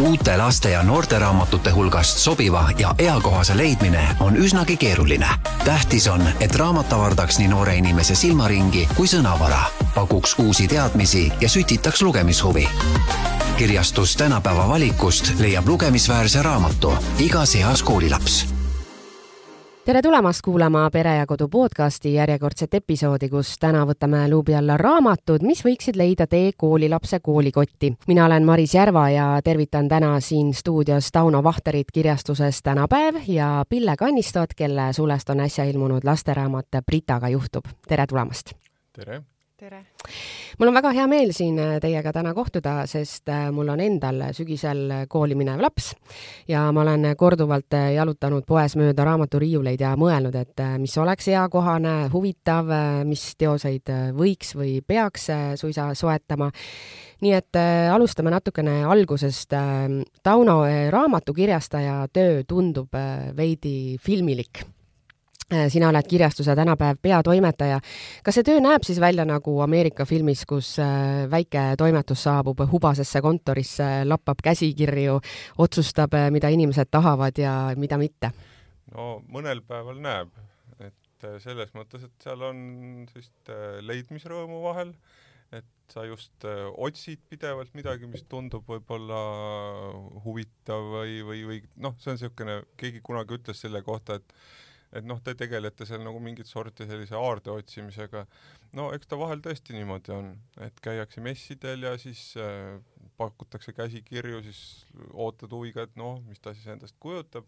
uute 0.00 0.36
laste 0.36 0.70
ja 0.70 0.82
noorteraamatute 0.82 1.70
hulgast 1.70 2.18
sobiva 2.18 2.68
ja 2.78 2.94
eakohase 2.98 3.56
leidmine 3.56 4.08
on 4.20 4.36
üsnagi 4.36 4.76
keeruline. 4.76 5.28
tähtis 5.64 6.08
on, 6.08 6.28
et 6.40 6.54
raamat 6.54 6.92
avardaks 6.92 7.38
nii 7.38 7.48
noore 7.48 7.76
inimese 7.76 8.14
silmaringi 8.14 8.88
kui 8.96 9.06
sõnavara, 9.06 9.60
pakuks 9.94 10.36
uusi 10.38 10.68
teadmisi 10.68 11.32
ja 11.40 11.48
sütitaks 11.48 12.02
lugemishuvi. 12.02 12.68
Kirjastus 13.56 14.16
tänapäeva 14.16 14.68
valikust 14.68 15.32
leiab 15.38 15.68
lugemisväärse 15.68 16.42
raamatu. 16.42 16.94
Igas 17.18 17.54
eas 17.54 17.82
koolilaps 17.82 18.59
tere 19.84 20.02
tulemast 20.02 20.40
kuulama 20.44 20.90
Pere 20.90 21.16
ja 21.16 21.26
Kodu 21.26 21.48
podcasti 21.48 22.14
järjekordset 22.14 22.74
episoodi, 22.74 23.28
kus 23.28 23.54
täna 23.60 23.84
võtame 23.88 24.26
luubi 24.30 24.54
alla 24.54 24.76
raamatud, 24.76 25.42
mis 25.46 25.62
võiksid 25.64 25.96
leida 25.96 26.26
tee 26.26 26.52
koolilapse 26.56 27.20
koolikotti. 27.20 27.92
mina 28.06 28.26
olen 28.26 28.44
Maris 28.44 28.74
Järva 28.74 29.08
ja 29.10 29.40
tervitan 29.44 29.88
täna 29.88 30.20
siin 30.20 30.54
stuudios 30.54 31.12
Tauno 31.12 31.42
Vahterit 31.42 31.90
kirjastuses 31.92 32.62
Tänapäev 32.62 33.14
ja 33.26 33.64
Pille 33.68 33.96
Kannistot, 33.96 34.54
kelle 34.56 34.92
sulest 34.92 35.30
on 35.30 35.40
äsja 35.40 35.64
ilmunud 35.64 36.04
lasteraamat 36.04 36.66
Britaga 36.86 37.28
juhtub. 37.28 37.64
tere 37.88 38.06
tulemast! 38.06 38.52
tere! 38.92 39.22
Tere! 39.60 39.82
mul 40.58 40.68
on 40.70 40.74
väga 40.74 40.92
hea 40.96 41.04
meel 41.10 41.34
siin 41.36 41.58
äh, 41.60 41.74
teiega 41.82 42.12
täna 42.16 42.32
kohtuda, 42.36 42.86
sest 42.88 43.28
äh, 43.28 43.50
mul 43.52 43.68
on 43.68 43.80
endal 43.84 44.22
sügisel 44.36 45.06
kooli 45.08 45.36
minev 45.36 45.60
laps 45.60 45.92
ja 46.48 46.64
ma 46.72 46.84
olen 46.84 47.10
korduvalt 47.20 47.76
äh, 47.76 47.92
jalutanud 47.98 48.46
poes 48.48 48.76
mööda 48.80 49.04
raamaturiiuleid 49.08 49.84
ja 49.84 49.92
mõelnud, 50.00 50.36
et 50.40 50.64
mis 50.80 50.96
oleks 50.98 51.28
eakohane, 51.34 51.94
huvitav, 52.12 52.72
mis 53.04 53.30
teoseid 53.38 53.92
võiks 54.16 54.56
või 54.56 54.80
peaks 54.86 55.28
suisa 55.60 55.92
soetama 55.94 56.50
nii 57.20 57.36
et 57.36 57.56
äh, 57.60 57.92
alustame 57.92 58.32
natukene 58.32 58.80
algusest 58.88 59.52
äh,. 59.52 59.88
Tauno 60.22 60.62
äh, 60.64 60.88
raamatukirjastaja 60.92 62.02
töö 62.12 62.42
tundub 62.48 62.94
äh, 62.94 63.30
veidi 63.36 63.96
filmilik 64.00 64.62
Äh, 64.62 64.79
sina 65.68 65.88
oled 65.88 66.06
kirjastuse 66.08 66.54
tänapäev 66.56 66.98
peatoimetaja. 67.02 67.80
kas 68.24 68.38
see 68.38 68.46
töö 68.46 68.60
näeb 68.62 68.84
siis 68.86 69.00
välja 69.00 69.24
nagu 69.26 69.60
Ameerika 69.60 70.04
filmis, 70.06 70.44
kus 70.46 70.76
äh, 70.78 71.26
väike 71.30 71.74
toimetus 71.78 72.22
saabub 72.28 72.62
hubasesse 72.72 73.22
kontorisse, 73.22 73.88
lappab 74.04 74.42
käsikirju, 74.44 75.18
otsustab, 75.58 76.14
äh, 76.14 76.30
mida 76.30 76.48
inimesed 76.48 76.90
tahavad 76.90 77.38
ja 77.38 77.54
mida 77.76 77.98
mitte? 77.98 78.32
no 78.94 79.20
mõnel 79.30 79.62
päeval 79.66 79.98
näeb, 80.02 80.30
et 80.80 81.26
selles 81.42 81.74
mõttes, 81.74 82.06
et 82.06 82.24
seal 82.24 82.46
on 82.46 82.62
sellist 83.12 83.52
leidmisrõõmu 83.86 84.62
vahel, 84.64 84.94
et 85.54 85.66
sa 85.90 86.06
just 86.06 86.46
otsid 86.46 87.22
pidevalt 87.28 87.74
midagi, 87.74 88.06
mis 88.06 88.22
tundub 88.30 88.66
võib-olla 88.70 89.20
huvitav 90.24 90.90
või, 90.94 91.20
või, 91.26 91.44
või 91.46 91.62
noh, 91.82 91.94
see 91.98 92.12
on 92.12 92.18
niisugune, 92.18 92.60
keegi 92.78 93.02
kunagi 93.02 93.38
ütles 93.38 93.62
selle 93.62 93.82
kohta, 93.86 94.18
et 94.18 94.34
et 94.92 95.06
noh, 95.06 95.20
te 95.22 95.34
tegelete 95.38 95.86
seal 95.86 96.02
nagu 96.02 96.18
mingit 96.22 96.48
sorti 96.50 96.86
sellise 96.88 97.14
aarde 97.18 97.52
otsimisega. 97.52 98.24
no 98.78 98.90
eks 98.94 99.10
ta 99.10 99.18
vahel 99.20 99.42
tõesti 99.44 99.76
niimoodi 99.76 100.14
on, 100.14 100.32
et 100.66 100.80
käiakse 100.82 101.22
messidel 101.24 101.86
ja 101.86 101.96
siis 101.98 102.32
äh, 102.40 102.78
pakutakse 103.20 103.74
käsikirju, 103.76 104.42
siis 104.46 104.62
ootad 105.12 105.52
huviga, 105.52 105.84
et 105.86 105.94
noh, 106.00 106.18
mis 106.26 106.40
ta 106.42 106.54
siis 106.56 106.70
endast 106.72 106.96
kujutab, 107.02 107.46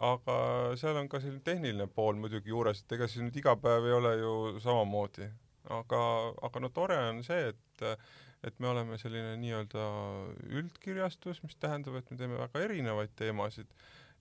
aga 0.00 0.36
seal 0.80 0.96
on 0.96 1.10
ka 1.12 1.20
selline 1.20 1.44
tehniline 1.44 1.86
pool 1.94 2.18
muidugi 2.18 2.54
juures, 2.54 2.82
et 2.82 2.96
ega 2.96 3.08
siis 3.10 3.26
nüüd 3.26 3.36
iga 3.42 3.54
päev 3.60 3.86
ei 3.86 3.96
ole 3.98 4.16
ju 4.22 4.34
samamoodi, 4.64 5.28
aga, 5.76 6.02
aga 6.48 6.64
no 6.64 6.72
tore 6.74 6.98
on 7.10 7.22
see, 7.26 7.52
et 7.52 7.86
et 8.40 8.56
me 8.56 8.70
oleme 8.70 8.96
selline 8.96 9.34
nii-öelda 9.36 9.86
üldkirjastus, 10.48 11.42
mis 11.44 11.58
tähendab, 11.60 11.98
et 11.98 12.06
me 12.08 12.16
teeme 12.16 12.38
väga 12.40 12.62
erinevaid 12.64 13.12
teemasid. 13.18 13.68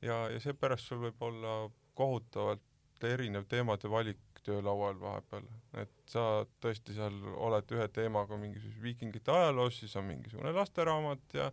Ja, 0.03 0.25
ja 0.31 0.41
seepärast 0.43 0.89
sul 0.89 0.99
võib 1.05 1.23
olla 1.23 1.53
kohutavalt 1.99 3.05
erinev 3.09 3.45
teemade 3.51 3.91
valik 3.91 4.41
töölaual 4.43 4.97
vahepeal, 4.99 5.45
et 5.81 5.93
sa 6.09 6.43
tõesti 6.63 6.95
seal 6.95 7.15
oled 7.35 7.71
ühe 7.75 7.87
teemaga 7.93 8.37
mingisuguses 8.39 8.81
viikingite 8.83 9.33
ajaloos, 9.35 9.79
siis 9.81 9.95
on 9.99 10.07
mingisugune 10.07 10.53
lasteraamat 10.55 11.35
ja 11.37 11.49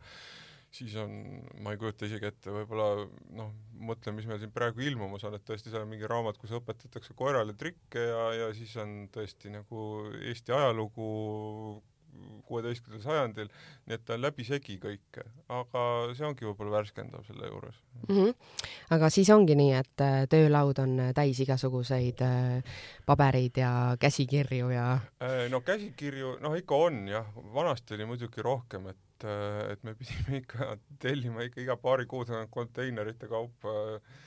siis 0.77 0.95
on, 1.01 1.13
ma 1.63 1.73
ei 1.73 1.81
kujuta 1.81 2.07
isegi 2.09 2.29
ette, 2.29 2.53
võib-olla 2.53 3.07
noh, 3.39 3.53
mõtle, 3.89 4.13
mis 4.17 4.27
meil 4.29 4.41
siin 4.43 4.53
praegu 4.55 4.83
ilmumas 4.85 5.25
on, 5.27 5.37
et 5.39 5.45
tõesti 5.47 5.73
seal 5.73 5.87
on 5.87 5.93
mingi 5.93 6.09
raamat, 6.11 6.39
kus 6.41 6.55
õpetatakse 6.59 7.17
koerale 7.19 7.57
trikke 7.59 8.03
ja, 8.11 8.25
ja 8.43 8.49
siis 8.57 8.75
on 8.83 8.97
tõesti 9.15 9.53
nagu 9.55 9.87
Eesti 10.21 10.55
ajalugu 10.57 11.09
kuueteistkümnendal 12.47 13.05
sajandil, 13.05 13.49
nii 13.87 13.97
et 13.97 14.05
ta 14.07 14.15
on 14.17 14.23
läbisegi 14.25 14.77
kõike, 14.83 15.25
aga 15.53 15.85
see 16.17 16.27
ongi 16.29 16.47
võib-olla 16.49 16.77
värskendav 16.79 17.25
selle 17.27 17.51
juures 17.51 17.79
mm. 18.09 18.15
-hmm. 18.17 18.35
aga 18.97 19.11
siis 19.11 19.31
ongi 19.35 19.57
nii, 19.59 19.73
et 19.81 20.05
äh, 20.05 20.19
töölaud 20.31 20.79
on 20.83 21.01
täis 21.15 21.41
igasuguseid 21.45 22.23
äh, 22.27 22.77
pabereid 23.07 23.59
ja 23.63 23.73
käsikirju 24.01 24.71
ja? 24.75 24.93
Äh, 25.23 25.49
no 25.51 25.61
käsikirju, 25.61 26.37
noh 26.41 26.57
ikka 26.59 26.85
on 26.89 27.09
jah, 27.09 27.27
vanasti 27.55 27.95
oli 27.99 28.09
muidugi 28.13 28.43
rohkem, 28.43 28.87
et 28.93 29.03
et 29.17 29.83
me 29.83 29.95
pidime 29.97 30.37
ikka 30.43 30.75
tellima 31.01 31.43
ikka 31.47 31.63
iga 31.63 31.77
paari 31.81 32.05
kuu 32.07 32.25
tagant 32.29 32.51
konteinerite 32.53 33.29
kaupa 33.29 33.73
äh, 33.95 34.26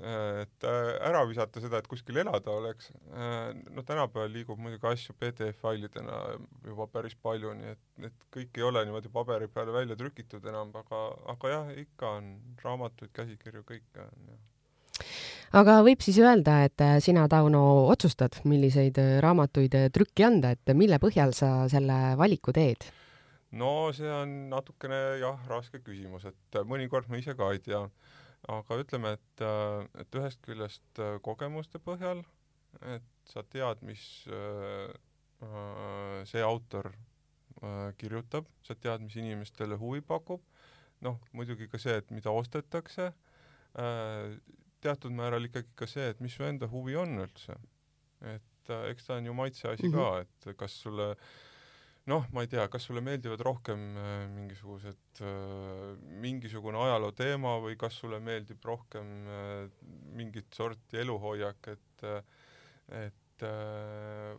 et 0.00 0.64
äh, 0.64 0.90
ära 1.04 1.22
visata 1.28 1.60
seda, 1.60 1.80
et 1.80 1.88
kuskil 1.90 2.20
elada 2.22 2.52
oleks, 2.52 2.88
äh, 3.12 3.50
no 3.74 3.84
tänapäeval 3.86 4.30
liigub 4.32 4.60
muidugi 4.60 4.88
asju 4.88 5.14
PDF-failidena 5.20 6.20
juba 6.64 6.86
päris 6.92 7.16
palju, 7.20 7.52
nii 7.58 7.72
et, 7.74 7.82
et 8.08 8.28
kõik 8.32 8.60
ei 8.60 8.64
ole 8.64 8.84
niimoodi 8.86 9.12
paberi 9.12 9.50
peale 9.52 9.74
välja 9.74 9.98
trükitud 10.00 10.46
enam, 10.48 10.72
aga, 10.80 11.02
aga 11.34 11.52
jah, 11.52 11.74
ikka 11.84 12.14
on 12.20 12.30
raamatuid, 12.64 13.12
käsikirju, 13.16 13.66
kõike 13.68 14.06
on 14.06 14.30
jah. 14.32 14.46
Aga 15.60 15.80
võib 15.82 16.00
siis 16.04 16.20
öelda, 16.22 16.60
et 16.68 16.80
äh, 16.84 16.96
sina, 17.04 17.26
Tauno, 17.28 17.64
otsustad, 17.92 18.38
milliseid 18.48 18.96
raamatuid 19.20 19.76
trükki 19.92 20.24
anda, 20.24 20.54
et 20.56 20.72
mille 20.78 21.00
põhjal 21.02 21.36
sa 21.36 21.68
selle 21.72 22.00
valiku 22.20 22.56
teed? 22.56 22.88
no 23.50 23.90
see 23.90 24.06
on 24.06 24.34
natukene 24.52 24.98
jah, 25.18 25.40
raske 25.50 25.80
küsimus, 25.82 26.22
et 26.30 26.58
mõnikord 26.70 27.08
ma 27.10 27.18
ise 27.18 27.34
ka 27.34 27.48
ei 27.50 27.58
tea 27.58 27.80
aga 28.50 28.78
ütleme, 28.82 29.14
et, 29.18 29.42
äh, 29.44 29.84
et 30.02 30.18
ühest 30.18 30.42
küljest 30.44 31.00
äh, 31.02 31.18
kogemuste 31.24 31.80
põhjal, 31.82 32.22
et 32.94 33.06
sa 33.30 33.44
tead, 33.46 33.82
mis 33.86 34.02
äh, 34.30 34.90
see 36.28 36.42
autor 36.44 36.90
kirjutab, 38.00 38.46
sa 38.64 38.74
tead, 38.76 39.00
mis 39.04 39.16
inimestele 39.16 39.76
huvi 39.80 40.02
pakub, 40.04 40.42
noh, 41.04 41.16
muidugi 41.36 41.68
ka 41.68 41.80
see, 41.80 41.94
et 41.96 42.12
mida 42.12 42.32
ostetakse, 42.32 43.06
teatud 44.84 45.16
määral 45.16 45.48
ikkagi 45.48 45.72
ka 45.76 45.88
see, 45.88 46.10
et 46.12 46.20
mis 46.24 46.36
su 46.36 46.44
enda 46.44 46.68
huvi 46.68 46.96
on 47.00 47.24
üldse. 47.24 47.56
et 48.20 48.72
eks 48.90 49.06
ta 49.06 49.16
on 49.16 49.28
ju 49.28 49.34
maitse 49.34 49.68
asi 49.68 49.88
mm 49.88 49.94
-hmm. 49.94 49.96
ka, 49.96 50.20
et 50.20 50.56
kas 50.56 50.76
sulle 50.82 51.10
äh, 51.10 51.49
noh, 52.08 52.26
ma 52.32 52.44
ei 52.44 52.48
tea, 52.50 52.64
kas 52.72 52.86
sulle 52.88 53.02
meeldivad 53.04 53.42
rohkem 53.44 53.82
äh, 53.98 54.24
mingisugused, 54.32 55.20
äh, 55.26 55.96
mingisugune 56.22 56.80
ajaloo 56.80 57.12
teema 57.16 57.56
või 57.62 57.76
kas 57.80 57.98
sulle 58.00 58.20
meeldib 58.24 58.64
rohkem 58.64 59.10
äh, 59.28 59.66
mingit 60.16 60.48
sorti 60.56 61.00
eluhoiak, 61.04 61.74
et 61.74 62.06
et 62.90 63.42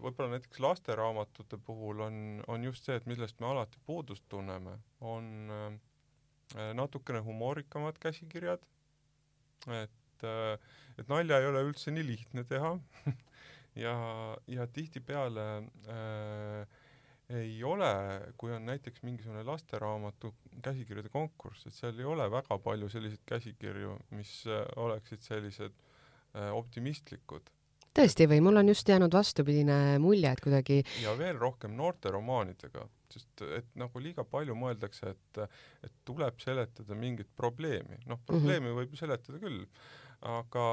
võib-olla 0.01 0.35
näiteks 0.35 0.59
lasteraamatute 0.61 1.57
puhul 1.65 2.03
on, 2.05 2.15
on 2.51 2.65
just 2.67 2.85
see, 2.85 2.97
et 2.99 3.05
millest 3.09 3.39
me 3.41 3.47
alati 3.47 3.79
puudust 3.85 4.25
tunneme, 4.29 4.75
on 5.07 5.79
natukene 6.77 7.21
humoorikamad 7.25 7.97
käsikirjad, 8.01 8.61
et, 9.77 10.25
et 10.27 11.09
nalja 11.09 11.39
ei 11.39 11.49
ole 11.49 11.63
üldse 11.69 11.93
nii 11.95 12.05
lihtne 12.11 12.45
teha. 12.49 12.75
Ja, 13.79 13.93
ja 14.51 14.65
tihtipeale 14.67 15.43
äh, 15.87 16.79
ei 17.37 17.63
ole, 17.63 17.91
kui 18.37 18.51
on 18.51 18.65
näiteks 18.65 19.03
mingisugune 19.03 19.43
lasteraamatu 19.43 20.33
käsikirjade 20.63 21.09
konkurss, 21.13 21.65
et 21.67 21.75
seal 21.75 21.99
ei 21.99 22.07
ole 22.07 22.27
väga 22.31 22.57
palju 22.63 22.89
selliseid 22.91 23.23
käsikirju, 23.29 23.95
mis 24.17 24.33
äh, 24.49 24.63
oleksid 24.81 25.23
sellised 25.23 25.73
äh, 26.35 26.51
optimistlikud. 26.55 27.51
tõesti 27.97 28.27
või, 28.31 28.39
mul 28.43 28.61
on 28.61 28.71
just 28.71 28.87
jäänud 28.87 29.13
vastupidine 29.13 29.99
mulje, 29.99 30.31
et 30.31 30.43
kuidagi 30.43 30.81
ja 31.03 31.15
veel 31.19 31.39
rohkem 31.39 31.75
noorteromaanidega, 31.79 32.85
sest 33.11 33.43
et 33.57 33.73
nagu 33.79 33.99
liiga 33.99 34.23
palju 34.23 34.55
mõeldakse, 34.55 35.15
et 35.15 35.41
et 35.83 35.97
tuleb 36.07 36.39
seletada 36.39 36.95
mingit 36.95 37.27
probleemi, 37.35 37.99
noh, 38.07 38.19
probleemi 38.25 38.67
mm 38.67 38.71
-hmm. 38.71 38.79
võib 38.79 38.95
ju 38.95 39.03
seletada 39.03 39.39
küll, 39.39 39.65
aga 40.21 40.65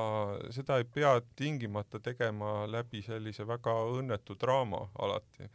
seda 0.52 0.78
ei 0.78 0.84
pea 0.84 1.20
tingimata 1.36 2.00
tegema 2.00 2.66
läbi 2.66 3.02
sellise 3.02 3.46
väga 3.46 3.74
õnnetu 3.98 4.36
draama 4.38 4.88
alati 4.98 5.48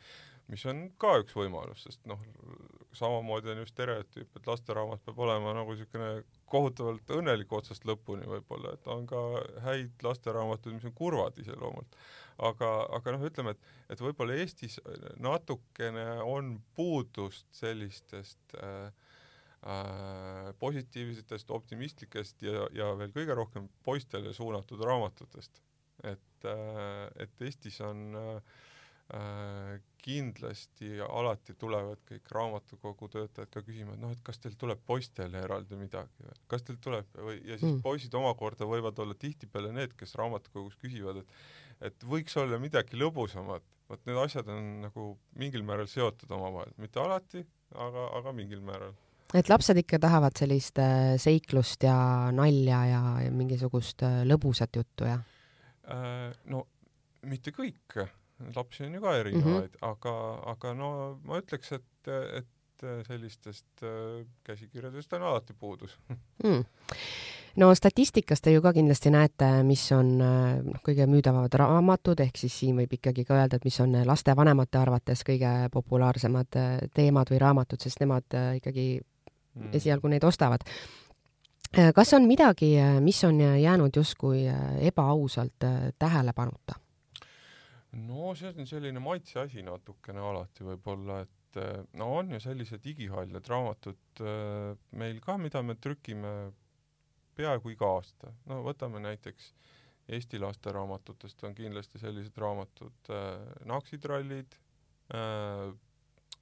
mis 0.54 0.66
on 0.70 0.86
ka 1.02 1.18
üks 1.24 1.36
võimalus, 1.38 1.84
sest 1.88 2.06
noh, 2.10 2.22
samamoodi 2.94 3.52
on 3.54 3.62
ju 3.64 3.68
stereotüüp, 3.70 4.36
et 4.38 4.48
lasteraamat 4.48 5.02
peab 5.06 5.22
olema 5.26 5.54
nagu 5.58 5.74
niisugune 5.74 6.24
kohutavalt 6.54 7.14
õnnelik 7.16 7.54
otsast 7.58 7.88
lõpuni 7.90 8.28
võib-olla, 8.30 8.76
et 8.76 8.90
on 8.94 9.08
ka 9.10 9.22
häid 9.66 10.06
lasteraamatuid, 10.06 10.78
mis 10.78 10.86
on 10.90 10.94
kurvad 10.98 11.40
iseloomult. 11.42 11.98
aga, 12.50 12.70
aga 12.98 13.16
noh, 13.16 13.26
ütleme, 13.30 13.54
et, 13.54 13.72
et 13.94 14.02
võib-olla 14.02 14.38
Eestis 14.42 14.80
natukene 15.22 16.06
on 16.26 16.56
puudust 16.78 17.50
sellistest 17.58 18.58
äh, 18.62 18.92
äh, 19.66 20.52
positiivsetest, 20.60 21.52
optimistlikest 21.52 22.46
ja, 22.46 22.68
ja 22.74 22.92
veel 23.00 23.14
kõige 23.16 23.38
rohkem 23.38 23.70
poistele 23.86 24.34
suunatud 24.34 24.82
raamatutest. 24.86 25.62
et, 26.04 26.46
äh, 26.46 27.10
et 27.26 27.42
Eestis 27.42 27.82
on 27.82 28.06
äh, 28.20 28.62
kindlasti 30.04 30.98
alati 31.06 31.54
tulevad 31.60 32.02
kõik 32.08 32.32
raamatukogu 32.36 33.08
töötajad 33.14 33.52
ka 33.54 33.62
küsima, 33.64 33.94
et 33.94 34.02
noh, 34.02 34.12
et 34.12 34.24
kas 34.26 34.42
teil 34.42 34.56
tuleb 34.60 34.82
poistele 34.88 35.44
eraldi 35.46 35.78
midagi 35.80 36.26
või? 36.26 36.40
Kas 36.52 36.66
teil 36.68 36.80
tuleb 36.84 37.20
või 37.20 37.38
ja 37.38 37.58
siis 37.60 37.70
mm. 37.70 37.84
poisid 37.86 38.18
omakorda 38.20 38.68
võivad 38.68 39.00
olla 39.00 39.16
tihtipeale 39.20 39.72
need, 39.76 39.94
kes 40.00 40.16
raamatukogus 40.20 40.76
küsivad, 40.82 41.22
et 41.22 41.38
et 41.84 42.06
võiks 42.08 42.36
olla 42.40 42.60
midagi 42.62 43.00
lõbusamat, 43.00 43.64
vot 43.92 44.06
need 44.08 44.20
asjad 44.22 44.50
on 44.52 44.68
nagu 44.86 45.08
mingil 45.40 45.66
määral 45.68 45.90
seotud 45.92 46.32
omavahel, 46.32 46.72
mitte 46.82 47.02
alati, 47.02 47.44
aga, 47.76 48.10
aga 48.20 48.36
mingil 48.36 48.64
määral. 48.66 48.94
Et 49.34 49.50
lapsed 49.50 49.80
ikka 49.82 49.98
tahavad 50.04 50.38
sellist 50.38 50.78
äh, 50.82 51.16
seiklust 51.22 51.84
ja 51.88 51.96
nalja 52.36 52.84
ja, 52.86 53.02
ja 53.26 53.32
mingisugust 53.34 54.04
äh, 54.06 54.22
lõbusat 54.30 54.78
juttu, 54.78 55.08
jah? 55.10 55.24
Äh, 55.90 56.30
no 56.54 56.68
mitte 57.28 57.54
kõik, 57.56 57.98
lapsi 58.56 58.88
on 58.88 58.98
ju 58.98 59.02
ka 59.02 59.16
erinevaid 59.18 59.70
mm, 59.70 59.78
-hmm. 59.80 59.92
aga, 59.92 60.16
aga 60.56 60.74
no 60.74 60.90
ma 61.24 61.40
ütleks, 61.42 61.72
et, 61.72 62.12
et 62.40 62.86
sellistest 63.08 63.84
käsikirjadest 64.44 65.14
on 65.14 65.22
alati 65.22 65.54
puudus 65.54 65.98
mm 66.44 66.64
no 67.56 67.76
statistikast 67.76 68.44
te 68.44 68.52
ju 68.52 68.62
ka 68.62 68.74
kindlasti 68.74 69.12
näete, 69.14 69.46
mis 69.64 69.92
on 69.92 70.18
noh, 70.18 70.80
kõige 70.86 71.06
müüdavamad 71.06 71.54
raamatud, 71.54 72.20
ehk 72.20 72.38
siis 72.38 72.56
siin 72.60 72.76
võib 72.76 72.96
ikkagi 72.98 73.26
ka 73.26 73.36
öelda, 73.38 73.56
et 73.56 73.66
mis 73.66 73.80
on 73.80 73.94
lastevanemate 74.06 74.78
arvates 74.78 75.22
kõige 75.24 75.52
populaarsemad 75.72 76.58
teemad 76.94 77.30
või 77.30 77.40
raamatud, 77.40 77.80
sest 77.80 78.02
nemad 78.02 78.26
ikkagi 78.58 78.88
mm. 79.00 79.70
esialgu 79.78 80.08
neid 80.08 80.24
ostavad. 80.24 80.66
Äh, 81.78 81.90
kas 81.94 82.14
on 82.14 82.28
midagi, 82.30 82.76
äh, 82.80 83.02
mis 83.02 83.24
on 83.24 83.40
jäänud 83.42 83.96
justkui 83.96 84.48
äh, 84.48 84.78
ebaausalt 84.88 85.66
tähelepanuta? 86.00 86.76
No 87.94 88.34
see 88.36 88.52
on 88.58 88.68
selline 88.70 89.00
maitse 89.04 89.40
asi 89.44 89.64
natukene 89.66 90.22
alati 90.24 90.66
võib-olla, 90.66 91.22
et 91.22 91.60
no 92.00 92.10
on 92.18 92.34
ju 92.34 92.40
sellised 92.42 92.86
igihallid 92.90 93.46
raamatud 93.50 94.24
meil 94.98 95.20
ka, 95.22 95.38
mida 95.38 95.62
me 95.62 95.76
trükime 95.78 96.34
peaaegu 97.38 97.74
iga 97.74 97.92
aasta. 97.98 98.32
no 98.50 98.64
võtame 98.66 99.02
näiteks 99.04 99.54
Eesti 100.14 100.40
lasteraamatutest 100.40 101.44
on 101.48 101.54
kindlasti 101.56 102.00
sellised 102.00 102.38
raamatud 102.38 103.12
äh, 103.14 103.40
Naksitrallid 103.70 104.58
äh,, 105.16 105.70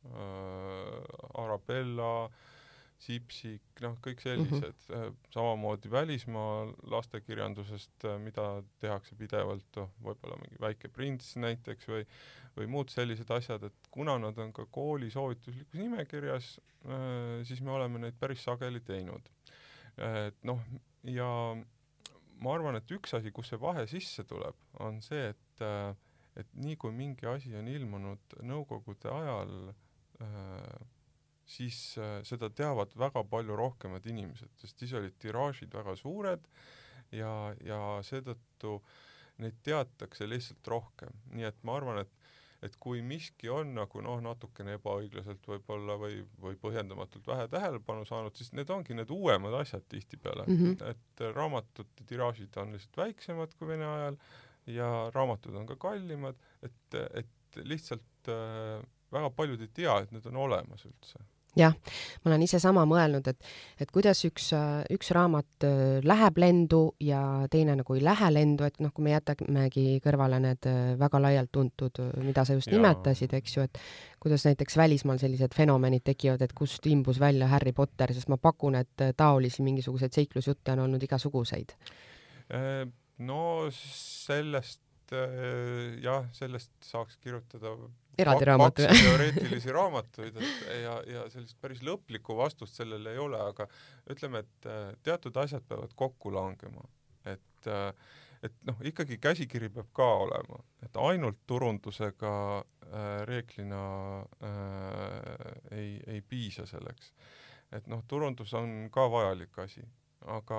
äh, 0.06 1.44
Arabella 1.44 2.14
äh,, 2.26 2.32
Sipsik, 3.02 3.64
noh, 3.82 3.96
kõik 4.06 4.20
sellised 4.22 4.84
mm, 4.86 4.94
-hmm. 4.94 5.16
samamoodi 5.34 5.90
välismaa 5.92 6.68
lastekirjandusest, 6.94 8.06
äh, 8.06 8.20
mida 8.22 8.46
tehakse 8.84 9.18
pidevalt, 9.18 9.66
noh, 9.80 9.90
võib-olla 10.06 10.38
mingi 10.44 10.62
Väike 10.62 10.92
prints 10.94 11.36
näiteks 11.42 11.90
või 11.90 12.06
või 12.58 12.68
muud 12.68 12.92
sellised 12.92 13.30
asjad, 13.32 13.64
et 13.64 13.90
kuna 13.92 14.18
nad 14.20 14.38
on 14.44 14.52
ka 14.54 14.66
kooli 14.76 15.08
soovituslikus 15.12 15.80
nimekirjas, 15.80 16.54
äh, 16.86 17.42
siis 17.48 17.62
me 17.62 17.72
oleme 17.72 18.00
neid 18.04 18.18
päris 18.20 18.44
sageli 18.44 18.84
teinud. 18.86 19.30
et 19.98 20.38
noh, 20.48 20.60
ja 21.04 21.28
ma 22.42 22.54
arvan, 22.54 22.78
et 22.80 22.92
üks 22.92 23.14
asi, 23.18 23.32
kus 23.32 23.52
see 23.52 23.60
vahe 23.60 23.84
sisse 23.88 24.24
tuleb, 24.24 24.56
on 24.80 25.02
see, 25.02 25.30
et 25.34 25.66
et 26.40 26.54
nii 26.56 26.78
kui 26.80 26.94
mingi 26.96 27.28
asi 27.28 27.52
on 27.60 27.68
ilmunud 27.68 28.38
Nõukogude 28.48 29.12
ajal 29.12 29.52
äh, 30.24 30.86
siis 31.52 31.80
äh, 32.00 32.20
seda 32.28 32.50
teavad 32.56 32.94
väga 33.00 33.24
palju 33.32 33.58
rohkemad 33.60 34.06
inimesed, 34.08 34.52
sest 34.62 34.84
siis 34.84 34.94
olid 34.98 35.18
tiraažid 35.22 35.74
väga 35.76 35.96
suured 36.00 36.48
ja, 37.16 37.34
ja 37.66 37.82
seetõttu 38.08 38.80
neid 39.42 39.58
teatakse 39.66 40.28
lihtsalt 40.30 40.68
rohkem, 40.70 41.14
nii 41.36 41.48
et 41.50 41.64
ma 41.68 41.80
arvan, 41.80 42.04
et 42.06 42.18
et 42.62 42.76
kui 42.78 43.00
miski 43.02 43.50
on 43.50 43.72
nagu 43.74 44.04
noh, 44.06 44.20
natukene 44.22 44.76
ebaõiglaselt 44.78 45.48
võib-olla 45.50 45.96
või, 45.98 46.20
või 46.44 46.60
põhjendamatult 46.62 47.26
vähe 47.26 47.48
tähelepanu 47.50 48.06
saanud, 48.06 48.38
siis 48.38 48.52
need 48.54 48.70
ongi 48.70 48.94
need 48.94 49.10
uuemad 49.10 49.56
asjad 49.64 49.88
tihtipeale. 49.90 50.46
Mm, 50.46 50.60
-hmm. 50.62 50.92
et 50.94 51.24
raamatute 51.34 52.06
tiraažid 52.06 52.58
on 52.62 52.76
lihtsalt 52.76 53.02
väiksemad 53.02 53.58
kui 53.58 53.72
Vene 53.72 53.88
ajal 53.90 54.20
ja 54.70 54.92
raamatud 55.16 55.58
on 55.58 55.66
ka 55.66 55.80
kallimad, 55.82 56.38
et, 56.62 57.00
et 57.18 57.62
lihtsalt 57.66 58.30
äh, 58.30 58.78
väga 59.12 59.34
paljud 59.34 59.66
ei 59.66 59.74
tea, 59.82 59.98
et 59.98 60.14
need 60.14 60.30
on 60.30 60.44
olemas 60.46 60.86
üldse 60.86 61.26
jah, 61.58 61.74
ma 62.24 62.32
olen 62.32 62.44
ise 62.46 62.60
sama 62.64 62.84
mõelnud, 62.88 63.26
et, 63.28 63.50
et 63.84 63.90
kuidas 63.92 64.22
üks, 64.28 64.52
üks 64.94 65.12
raamat 65.16 65.66
äh, 65.68 65.80
läheb 66.08 66.38
lendu 66.40 66.82
ja 67.04 67.22
teine 67.52 67.76
nagu 67.80 67.96
ei 67.98 68.04
lähe 68.06 68.30
lendu, 68.32 68.66
et 68.68 68.80
noh, 68.84 68.94
kui 68.96 69.06
me 69.06 69.16
jätamegi 69.16 70.00
kõrvale 70.04 70.40
need 70.44 70.70
äh, 70.72 70.94
väga 71.00 71.22
laialt 71.24 71.52
tuntud, 71.52 72.00
äh, 72.04 72.14
mida 72.24 72.46
sa 72.48 72.56
just 72.56 72.72
ja. 72.72 72.78
nimetasid, 72.78 73.36
eks 73.36 73.58
ju, 73.58 73.66
et 73.68 73.82
kuidas 74.24 74.46
näiteks 74.48 74.78
välismaal 74.80 75.20
sellised 75.22 75.56
fenomenid 75.58 76.06
tekivad, 76.08 76.44
et 76.46 76.56
kust 76.56 76.88
imbus 76.88 77.20
välja 77.20 77.50
Harry 77.52 77.76
Potter, 77.76 78.14
sest 78.16 78.32
ma 78.32 78.40
pakun, 78.40 78.80
et 78.80 79.08
taolisi 79.18 79.66
mingisuguseid 79.66 80.16
seiklusjutte 80.16 80.76
on 80.76 80.86
olnud 80.86 81.04
igasuguseid. 81.04 81.76
no 83.28 83.42
sellest 83.76 84.82
jah, 85.12 86.26
sellest 86.36 86.72
saaks 86.84 87.18
kirjutada 87.20 87.76
eraldi 88.20 88.46
raamatu. 88.46 88.88
teoreetilisi 88.88 89.76
raamatuid, 89.76 90.40
et 90.42 90.66
ja, 90.84 90.96
ja 91.08 91.28
sellist 91.34 91.58
päris 91.62 91.84
lõplikku 91.86 92.36
vastust 92.38 92.80
sellele 92.80 93.16
ei 93.16 93.22
ole, 93.22 93.40
aga 93.52 93.68
ütleme, 94.12 94.44
et 94.46 94.68
äh, 94.70 94.92
teatud 95.04 95.38
asjad 95.44 95.64
peavad 95.68 95.96
kokku 95.96 96.34
langema, 96.34 96.84
et 97.26 97.72
äh, 97.72 97.94
et 98.42 98.54
noh, 98.66 98.80
ikkagi 98.86 99.20
käsikiri 99.22 99.70
peab 99.70 99.92
ka 99.94 100.08
olema, 100.24 100.60
et 100.82 100.98
ainult 100.98 101.44
turundusega 101.48 102.34
äh, 102.58 103.10
reeglina 103.30 103.84
äh, 104.42 105.78
ei, 105.78 105.92
ei 106.08 106.22
piisa 106.22 106.66
selleks. 106.66 107.14
et 107.72 107.86
noh, 107.88 108.02
turundus 108.08 108.54
on 108.58 108.90
ka 108.92 109.06
vajalik 109.12 109.60
asi 109.64 109.84
aga 110.30 110.58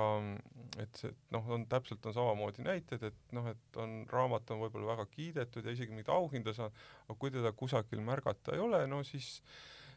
et 0.83 0.99
see 0.99 1.13
noh, 1.35 1.45
on 1.55 1.67
täpselt 1.71 2.07
on 2.09 2.15
samamoodi 2.17 2.65
näited, 2.67 3.05
et 3.07 3.37
noh, 3.37 3.47
et 3.51 3.79
on 3.81 4.03
raamat 4.11 4.51
on 4.55 4.63
võib-olla 4.65 4.97
väga 4.97 5.07
kiidetud 5.13 5.67
ja 5.67 5.75
isegi 5.75 5.93
mingeid 5.93 6.11
auhinda 6.15 6.55
saanud, 6.57 6.81
aga 7.07 7.19
kui 7.21 7.31
teda 7.35 7.53
kusagil 7.57 8.03
märgata 8.05 8.57
ei 8.57 8.63
ole, 8.65 8.83
no 8.91 9.03
siis 9.07 9.37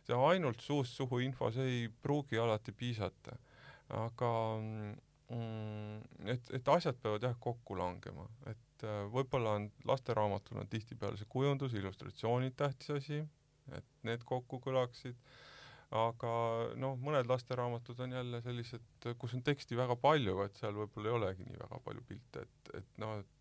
see 0.06 0.18
ainult 0.30 0.62
suust 0.62 0.98
suhu 1.00 1.22
info, 1.26 1.50
see 1.54 1.66
ei 1.72 1.88
pruugi 1.90 2.38
alati 2.42 2.76
piisata. 2.76 3.38
aga 3.96 4.30
mm, 4.60 6.28
et, 6.34 6.54
et 6.58 6.70
asjad 6.76 6.98
peavad 7.02 7.26
jah 7.26 7.36
kokku 7.42 7.78
langema, 7.78 8.28
et 8.50 8.86
äh, 8.86 9.04
võib-olla 9.14 9.58
on 9.60 9.68
lasteraamatul 9.86 10.62
on 10.62 10.70
tihtipeale 10.70 11.18
see 11.18 11.30
kujundus, 11.30 11.74
illustratsioonid 11.78 12.56
tähtis 12.58 12.94
asi, 12.98 13.22
et 13.74 13.86
need 14.06 14.26
kokku 14.26 14.62
kõlaksid 14.62 15.18
aga 15.96 16.32
noh, 16.82 16.98
mõned 17.02 17.30
lasteraamatud 17.30 18.00
on 18.06 18.16
jälle 18.18 18.42
sellised, 18.44 19.08
kus 19.20 19.36
on 19.38 19.44
teksti 19.46 19.78
väga 19.78 19.96
palju, 20.00 20.42
et 20.46 20.60
seal 20.60 20.76
võib-olla 20.76 21.12
ei 21.12 21.18
olegi 21.20 21.48
nii 21.48 21.62
väga 21.62 21.80
palju 21.86 22.04
pilte, 22.10 22.46
et, 22.46 22.76
et 22.82 23.02
noh, 23.02 23.22
et 23.22 23.32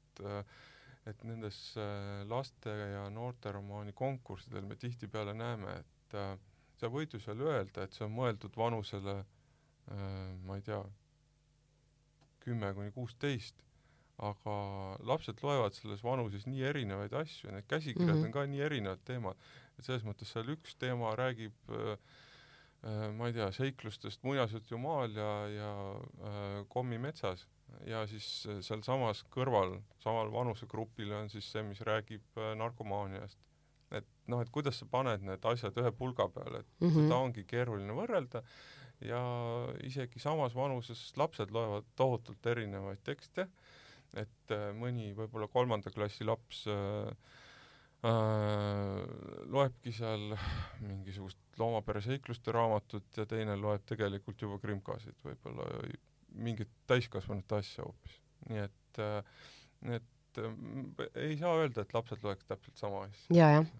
et 1.04 1.25
nendes 1.28 1.56
äh, 1.76 2.23
laste 2.30 2.73
ja 2.73 3.02
noorteromaani 3.12 3.92
konkurssidel 3.92 4.64
me 4.64 4.76
tihtipeale 4.80 5.34
näeme, 5.37 5.75
et 5.82 6.16
äh, 6.16 6.30
sa 6.80 6.88
võid 6.88 7.12
ju 7.12 7.20
seal 7.20 7.42
öelda, 7.44 7.84
et 7.84 7.92
see 7.92 8.06
on 8.06 8.14
mõeldud 8.14 8.56
vanusele 8.56 9.18
äh, 9.20 10.30
ma 10.46 10.56
ei 10.56 10.64
tea, 10.64 10.80
kümme 12.44 12.73
kuni 12.76 12.94
kuusteist, 12.94 13.61
aga 14.25 14.54
lapsed 15.04 15.42
loevad 15.44 15.76
selles 15.76 16.00
vanuses 16.04 16.46
nii 16.49 16.64
erinevaid 16.70 17.12
asju, 17.20 17.52
need 17.52 17.68
käsikirjad 17.68 18.14
mm 18.14 18.23
-hmm. 18.23 18.30
on 18.30 18.37
ka 18.38 18.46
nii 18.49 18.64
erinevad 18.64 19.04
teemad, 19.04 19.49
et 19.76 19.84
selles 19.84 20.06
mõttes 20.08 20.32
seal 20.32 20.49
üks 20.56 20.78
teema 20.80 21.12
räägib 21.20 21.52
äh, 21.68 21.99
Äh, 21.99 22.34
ma 23.17 23.29
ei 23.31 23.33
tea, 23.33 23.47
seiklustest 23.55 24.23
Muinasjutu 24.26 24.76
maal 24.76 25.14
ja, 25.17 25.29
ja 25.49 25.71
äh, 25.95 26.59
Kommi 26.69 26.99
metsas 27.00 27.47
ja 27.88 28.05
siis 28.09 28.26
äh, 28.49 28.61
sealsamas 28.64 29.25
kõrval, 29.35 29.79
samal 30.03 30.31
vanusegrupil 30.33 31.12
on 31.17 31.31
siis 31.33 31.49
see, 31.53 31.64
mis 31.67 31.81
räägib 31.87 32.41
äh, 32.41 32.53
narkomaaniast. 32.59 33.38
et 33.95 34.07
noh, 34.26 34.41
et 34.43 34.50
kuidas 34.50 34.81
sa 34.81 34.87
paned 34.91 35.23
need 35.23 35.45
asjad 35.47 35.76
ühe 35.79 35.93
pulga 35.95 36.26
peale, 36.29 36.64
et 36.64 36.67
mm 36.81 36.88
-hmm. 36.88 37.05
seda 37.05 37.17
ongi 37.17 37.45
keeruline 37.45 37.95
võrrelda 37.95 38.43
ja 39.00 39.21
isegi 39.85 40.19
samas 40.19 40.55
vanuses 40.55 41.17
lapsed 41.17 41.50
loevad 41.50 41.85
tohutult 41.97 42.47
erinevaid 42.47 43.03
tekste, 43.05 43.49
et 44.14 44.50
äh, 44.50 44.73
mõni 44.75 45.12
võib-olla 45.14 45.49
kolmanda 45.49 45.91
klassi 45.91 46.25
laps 46.25 46.67
äh, 46.67 46.75
äh, 46.75 47.17
loebki 48.04 49.92
seal 49.96 50.34
mingisugust 50.84 51.38
loomapere 51.58 52.02
seikluste 52.04 52.52
raamatut 52.52 53.16
ja 53.16 53.25
teine 53.26 53.56
loeb 53.56 53.84
tegelikult 53.88 54.42
juba 54.44 54.58
krimkasid 54.61 55.16
võib-olla 55.25 55.68
mingit 56.34 56.70
täiskasvanute 56.90 57.61
asja 57.62 57.87
hoopis. 57.87 58.18
nii 58.50 58.61
et 58.66 59.00
äh, 59.00 59.46
need 59.88 60.13
et 60.35 60.50
mm, 60.50 61.09
ei 61.14 61.38
saa 61.41 61.57
öelda, 61.62 61.85
et 61.85 61.95
lapsed 61.95 62.23
loeks 62.26 62.45
täpselt 62.50 62.79
sama 62.81 63.07
asja. 63.07 63.26
ja, 63.31 63.50
jah 63.59 63.73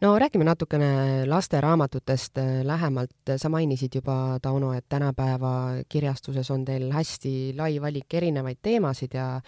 no 0.00 0.18
räägime 0.18 0.44
natukene 0.44 1.26
lasteraamatutest 1.26 2.38
äh, 2.38 2.64
lähemalt. 2.64 3.10
sa 3.36 3.48
mainisid 3.48 3.94
juba, 3.94 4.38
Tauno, 4.42 4.72
et 4.72 4.84
tänapäeva 4.88 5.82
kirjastuses 5.88 6.50
on 6.50 6.64
teil 6.64 6.90
hästi 6.92 7.54
lai 7.56 7.80
valik 7.80 8.14
erinevaid 8.14 8.58
teemasid 8.62 9.14
ja 9.14 9.40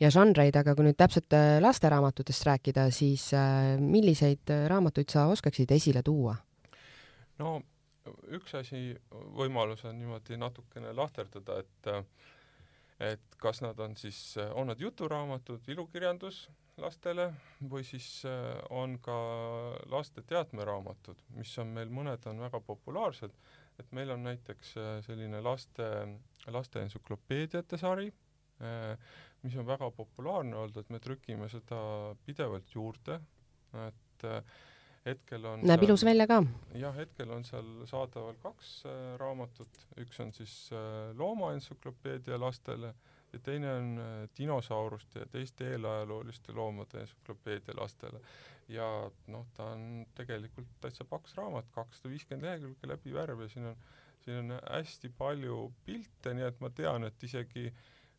ja 0.00 0.10
žanreid, 0.10 0.56
aga 0.56 0.74
kui 0.74 0.84
nüüd 0.88 0.98
täpselt 0.98 1.32
äh, 1.32 1.60
lasteraamatutest 1.60 2.46
rääkida, 2.46 2.90
siis 2.90 3.30
äh, 3.34 3.76
milliseid 3.80 4.50
raamatuid 4.68 5.08
sa 5.08 5.26
oskaksid 5.26 5.70
esile 5.70 6.02
tuua? 6.02 6.36
no 7.38 7.60
üks 8.36 8.54
asi, 8.54 8.92
võimalus 9.10 9.84
on 9.88 9.98
niimoodi 9.98 10.36
natukene 10.36 10.92
lahterdada, 10.92 11.62
et 11.62 11.94
et 13.02 13.38
kas 13.40 13.60
nad 13.64 13.78
on 13.80 13.96
siis, 13.98 14.36
on 14.54 14.70
nad 14.70 14.80
juturaamatud, 14.80 15.66
ilukirjandus 15.68 16.44
lastele 16.80 17.28
või 17.70 17.84
siis 17.86 18.06
äh, 18.28 18.56
on 18.74 18.96
ka 19.02 19.14
laste 19.92 20.24
teatmeraamatud, 20.26 21.20
mis 21.38 21.52
on 21.62 21.70
meil, 21.76 21.92
mõned 21.94 22.26
on 22.30 22.42
väga 22.46 22.60
populaarsed, 22.66 23.34
et 23.78 23.94
meil 23.94 24.10
on 24.14 24.24
näiteks 24.26 24.74
äh, 24.80 24.90
selline 25.06 25.42
laste, 25.44 25.86
laste 26.50 26.82
entsüklopeediate 26.82 27.78
sari, 27.80 28.10
äh, 28.62 29.14
mis 29.44 29.56
on 29.60 29.68
väga 29.68 29.90
populaarne 29.94 30.56
olnud, 30.56 30.80
et 30.80 30.90
me 30.90 31.02
trükime 31.02 31.48
seda 31.52 31.78
pidevalt 32.26 32.74
juurde, 32.74 33.20
et 33.84 34.24
hetkel 35.04 35.44
on 35.44 35.64
näeb 35.66 35.82
ilus 35.84 36.04
välja 36.04 36.26
ka. 36.26 36.42
jah, 36.80 36.94
hetkel 36.96 37.30
on 37.30 37.44
seal 37.44 37.72
saadaval 37.90 38.38
kaks 38.42 38.76
raamatut, 39.20 39.82
üks 40.00 40.20
on 40.24 40.32
siis 40.32 40.54
loomaentsüklopeedia 41.18 42.40
lastele 42.40 42.94
ja 43.34 43.40
teine 43.42 43.72
on 43.74 43.98
äh, 43.98 44.28
dinosauruste 44.38 45.24
ja 45.24 45.26
teiste 45.26 45.70
eelajalooliste 45.70 46.52
loomade 46.52 47.00
entsüklopeedia 47.00 47.74
lastele. 47.78 48.20
ja 48.68 48.86
noh, 49.28 49.44
ta 49.56 49.66
on 49.74 50.06
tegelikult 50.16 50.70
täitsa 50.80 51.04
paks 51.04 51.34
raamat, 51.36 51.66
kakssada 51.74 52.08
viiskümmend 52.08 52.46
lehekülge 52.46 52.88
läbi 52.88 53.12
värv 53.12 53.42
ja 53.44 53.48
siin 53.52 53.66
on, 53.68 53.82
siin 54.24 54.38
on 54.38 54.54
hästi 54.62 55.10
palju 55.18 55.58
pilte, 55.84 56.32
nii 56.32 56.46
et 56.46 56.62
ma 56.64 56.70
tean, 56.72 57.04
et 57.04 57.26
isegi 57.28 57.66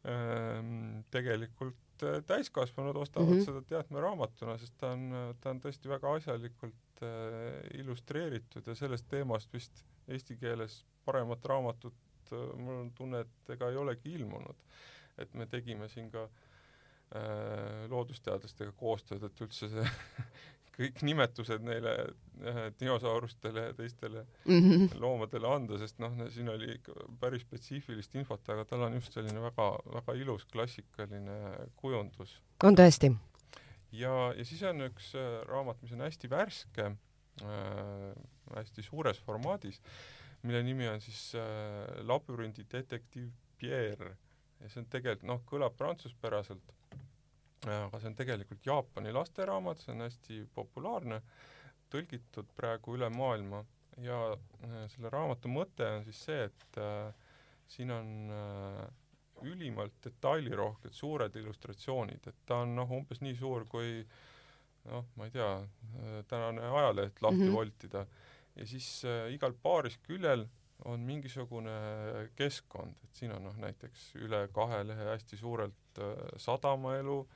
ähm, 0.05 1.01
tegelikult 1.11 1.81
äh, 2.03 2.21
täiskasvanud 2.27 2.95
ostavad 2.95 3.29
mm 3.29 3.39
-hmm. 3.39 3.45
seda 3.45 3.61
teatmeraamatuna, 3.61 4.57
sest 4.57 4.77
ta 4.77 4.91
on, 4.91 5.35
ta 5.41 5.49
on 5.49 5.61
tõesti 5.61 5.89
väga 5.89 6.13
asjalikult 6.15 7.03
äh, 7.03 7.79
illustreeritud 7.79 8.67
ja 8.67 8.75
sellest 8.75 9.07
teemast 9.09 9.53
vist 9.53 9.85
eesti 10.07 10.37
keeles 10.37 10.83
paremat 11.05 11.45
raamatut 11.45 11.95
äh, 12.31 12.57
mul 12.57 12.81
on 12.81 12.91
tunne, 12.91 13.19
et 13.19 13.55
ega 13.57 13.69
ei 13.69 13.77
olegi 13.77 14.13
ilmunud 14.13 14.65
et 15.21 15.33
me 15.33 15.47
tegime 15.49 15.87
siin 15.91 16.09
ka 16.13 16.25
äh, 16.25 17.85
loodusteadlastega 17.91 18.75
koostööd, 18.79 19.23
et 19.27 19.43
üldse 19.45 19.69
see 19.71 19.85
kõik 20.75 21.01
nimetused 21.07 21.63
neile 21.65 21.93
äh, 22.03 22.59
dinosaurustele 22.79 23.67
ja 23.69 23.75
teistele 23.77 24.25
mm 24.45 24.59
-hmm. 24.59 24.97
loomadele 24.99 25.47
anda, 25.47 25.77
sest 25.79 25.99
noh, 26.03 26.17
siin 26.29 26.49
oli 26.51 26.73
ikka 26.75 26.93
päris 27.19 27.45
spetsiifilist 27.45 28.15
infot, 28.15 28.49
aga 28.49 28.65
tal 28.65 28.87
on 28.87 28.97
just 28.99 29.13
selline 29.13 29.41
väga, 29.41 29.69
väga 29.99 30.17
ilus 30.21 30.45
klassikaline 30.45 31.37
kujundus. 31.75 32.41
on 32.63 32.75
tõesti? 32.75 33.15
ja, 33.91 34.33
ja 34.37 34.45
siis 34.45 34.63
on 34.63 34.81
üks 34.89 35.15
äh, 35.15 35.41
raamat, 35.47 35.81
mis 35.81 35.91
on 35.91 36.01
hästi 36.01 36.29
värske 36.29 36.91
äh,, 37.41 38.11
hästi 38.55 38.83
suures 38.83 39.19
formaadis, 39.19 39.81
mille 40.43 40.63
nimi 40.63 40.87
on 40.87 41.01
siis 41.01 41.35
äh, 41.35 42.05
Labürindi 42.05 42.65
detektiiv 42.71 43.31
Pierre 43.57 44.17
ja 44.61 44.69
see 44.69 44.81
on 44.81 44.89
tegelikult, 44.91 45.29
noh, 45.29 45.41
kõlab 45.49 45.75
prantsuspäraselt, 45.79 46.73
aga 47.73 47.99
see 47.99 48.11
on 48.11 48.17
tegelikult 48.17 48.65
Jaapani 48.65 49.13
lasteraamat, 49.15 49.81
see 49.81 49.93
on 49.93 50.05
hästi 50.05 50.41
populaarne, 50.55 51.21
tõlgitud 51.93 52.51
praegu 52.57 52.97
üle 52.97 53.09
maailma. 53.09 53.63
Ja 54.03 54.19
äh, 54.33 54.83
selle 54.91 55.09
raamatu 55.09 55.49
mõte 55.51 55.87
on 55.87 56.03
siis 56.03 56.19
see, 56.27 56.49
et 56.49 56.79
äh, 56.81 57.13
siin 57.71 57.91
on 57.95 58.09
äh, 58.35 58.85
ülimalt 59.47 59.95
detailirohked 60.03 60.93
suured 60.95 61.35
illustratsioonid, 61.35 62.27
et 62.27 62.41
ta 62.47 62.61
on 62.65 62.75
noh, 62.75 62.91
umbes 62.97 63.21
nii 63.23 63.35
suur 63.39 63.65
kui 63.71 64.03
noh, 64.89 65.07
ma 65.15 65.27
ei 65.27 65.33
tea, 65.33 65.49
äh, 65.61 66.19
tänane 66.29 66.67
ajaleht 66.67 67.21
lahti 67.21 67.41
mm 67.41 67.47
-hmm. 67.47 67.55
voltida. 67.55 68.05
Ja 68.55 68.67
siis 68.67 69.05
äh, 69.05 69.33
igal 69.33 69.53
paaris 69.53 69.97
küljel 69.97 70.47
on 70.85 70.99
mingisugune 70.99 71.71
keskkond, 72.35 72.97
et 73.03 73.15
siin 73.15 73.31
on 73.31 73.43
noh, 73.43 73.55
näiteks 73.57 74.15
üle 74.15 74.47
kahe 74.53 74.83
lehe 74.87 75.09
hästi 75.11 75.37
suurelt 75.37 75.99
äh, 75.99 76.13
sadamaelu 76.37 77.27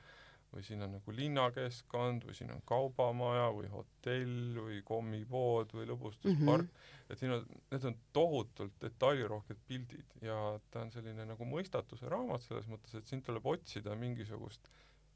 või 0.50 0.64
siin 0.66 0.82
on 0.82 0.96
nagu 0.96 1.12
linnakeskkond 1.14 2.24
või 2.26 2.34
siin 2.34 2.50
on 2.50 2.62
kaubamaja 2.66 3.48
või 3.54 3.68
hotell 3.70 4.58
või 4.58 4.80
kommipood 4.86 5.74
või 5.76 5.86
lõbustuspark 5.92 6.66
mm, 6.66 6.72
-hmm. 6.74 7.10
et 7.12 7.22
siin 7.22 7.34
on, 7.36 7.44
need 7.70 7.86
on 7.90 7.98
tohutult 8.16 8.74
detailirohked 8.82 9.60
pildid 9.68 10.16
ja 10.26 10.38
ta 10.70 10.82
on 10.84 10.90
selline 10.94 11.26
nagu 11.28 11.46
mõistatuse 11.46 12.10
raamat 12.10 12.46
selles 12.46 12.66
mõttes, 12.70 12.96
et 12.98 13.06
siin 13.06 13.22
tuleb 13.26 13.46
otsida 13.46 13.94
mingisugust 13.98 14.70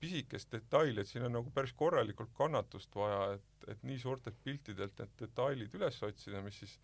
pisikest 0.05 0.53
detaili, 0.53 1.01
et 1.01 1.09
siin 1.09 1.25
on 1.27 1.35
nagu 1.39 1.51
päris 1.55 1.73
korralikult 1.73 2.31
kannatust 2.37 2.95
vaja, 2.95 3.35
et, 3.39 3.69
et 3.73 3.83
nii 3.89 3.99
suurtelt 3.99 4.37
piltidelt 4.45 4.99
need 5.01 5.17
detailid 5.21 5.75
üles 5.79 6.03
otsida, 6.03 6.43
mis 6.45 6.59
siis 6.63 6.77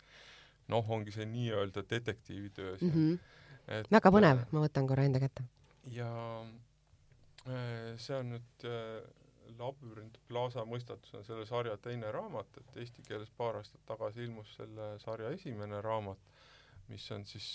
noh, 0.71 0.89
ongi 0.89 1.13
see 1.15 1.27
nii-öelda 1.29 1.83
detektiivitöö 1.89 2.77
siin 2.77 2.91
mm. 2.91 3.07
-hmm. 3.13 3.37
Et, 3.71 3.87
väga 3.93 4.09
põnev, 4.11 4.39
ma 4.51 4.63
võtan 4.63 4.87
korra 4.89 5.03
enda 5.05 5.19
kätte. 5.21 5.43
ja 5.93 6.09
see 7.45 8.15
on 8.17 8.35
nüüd 8.35 8.65
äh, 8.69 9.01
Labürint 9.59 10.17
Plaza 10.29 10.63
mõistatusena 10.65 11.25
selle 11.27 11.45
sarja 11.49 11.75
teine 11.81 12.11
raamat, 12.13 12.61
et 12.61 12.81
eesti 12.83 13.03
keeles 13.07 13.31
paar 13.37 13.59
aastat 13.59 13.81
tagasi 13.89 14.23
ilmus 14.23 14.53
selle 14.55 14.93
sarja 15.01 15.31
esimene 15.35 15.81
raamat, 15.83 16.21
mis 16.87 17.05
on 17.11 17.25
siis 17.27 17.47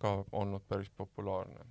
ka 0.00 0.14
olnud 0.32 0.64
päris 0.68 0.90
populaarne. 0.96 1.66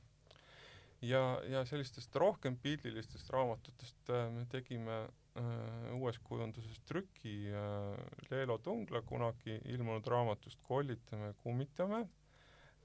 ja, 1.02 1.24
ja 1.50 1.66
sellistest 1.66 2.16
rohkem 2.16 2.58
pildilistest 2.58 3.30
raamatutest 3.34 4.14
me 4.36 4.46
tegime 4.52 5.02
Äh, 5.34 5.94
uues 5.98 6.20
kujunduses 6.22 6.78
trüki 6.86 7.50
äh, 7.50 7.96
Leelo 8.30 8.60
Tungla 8.62 9.00
kunagi 9.02 9.56
ilmunud 9.74 10.06
raamatust 10.06 10.60
Kollitame, 10.68 11.32
kummitame, 11.42 12.04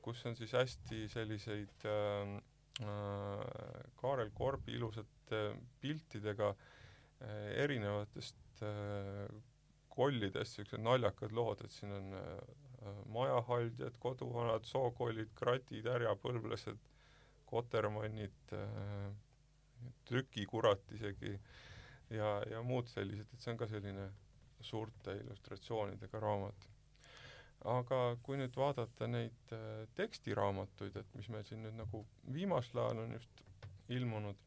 kus 0.00 0.22
on 0.24 0.36
siis 0.36 0.54
hästi 0.56 1.02
selliseid 1.12 1.84
äh, 1.84 1.92
äh, 1.92 2.38
Kaarel 2.78 4.30
Korbi 4.34 4.76
ilusate 4.78 5.40
piltidega 5.82 6.52
äh, 6.52 7.48
erinevatest 7.64 8.62
äh, 8.62 9.24
kollidest, 9.90 10.58
niisugused 10.60 10.84
naljakad 10.84 11.34
lood, 11.34 11.64
et 11.66 11.74
siin 11.74 11.94
on 11.96 12.12
äh, 12.14 13.00
majahaldjad, 13.10 13.96
koduvanad, 13.98 14.68
sookollid, 14.68 15.32
kratid, 15.34 15.88
härjapõlvlased, 15.90 16.78
kotermannid 17.48 18.52
äh,, 18.54 19.08
trükikurat 20.06 20.94
isegi 20.94 21.32
äh,, 21.34 21.50
ja, 22.10 22.42
ja 22.50 22.62
muud 22.64 22.88
sellised, 22.90 23.28
et 23.32 23.42
see 23.42 23.52
on 23.52 23.60
ka 23.60 23.68
selline 23.70 24.08
suurte 24.64 25.14
illustratsioonidega 25.20 26.20
raamat. 26.22 26.68
Aga 27.66 28.16
kui 28.22 28.38
nüüd 28.38 28.54
vaadata 28.56 29.08
neid 29.10 29.54
äh, 29.54 29.86
tekstiraamatuid, 29.98 30.96
et 31.00 31.16
mis 31.18 31.28
meil 31.32 31.46
siin 31.48 31.64
nüüd 31.66 31.78
nagu 31.78 32.04
viimasel 32.34 32.84
ajal 32.84 33.02
on 33.04 33.16
just 33.16 33.42
ilmunud, 33.94 34.46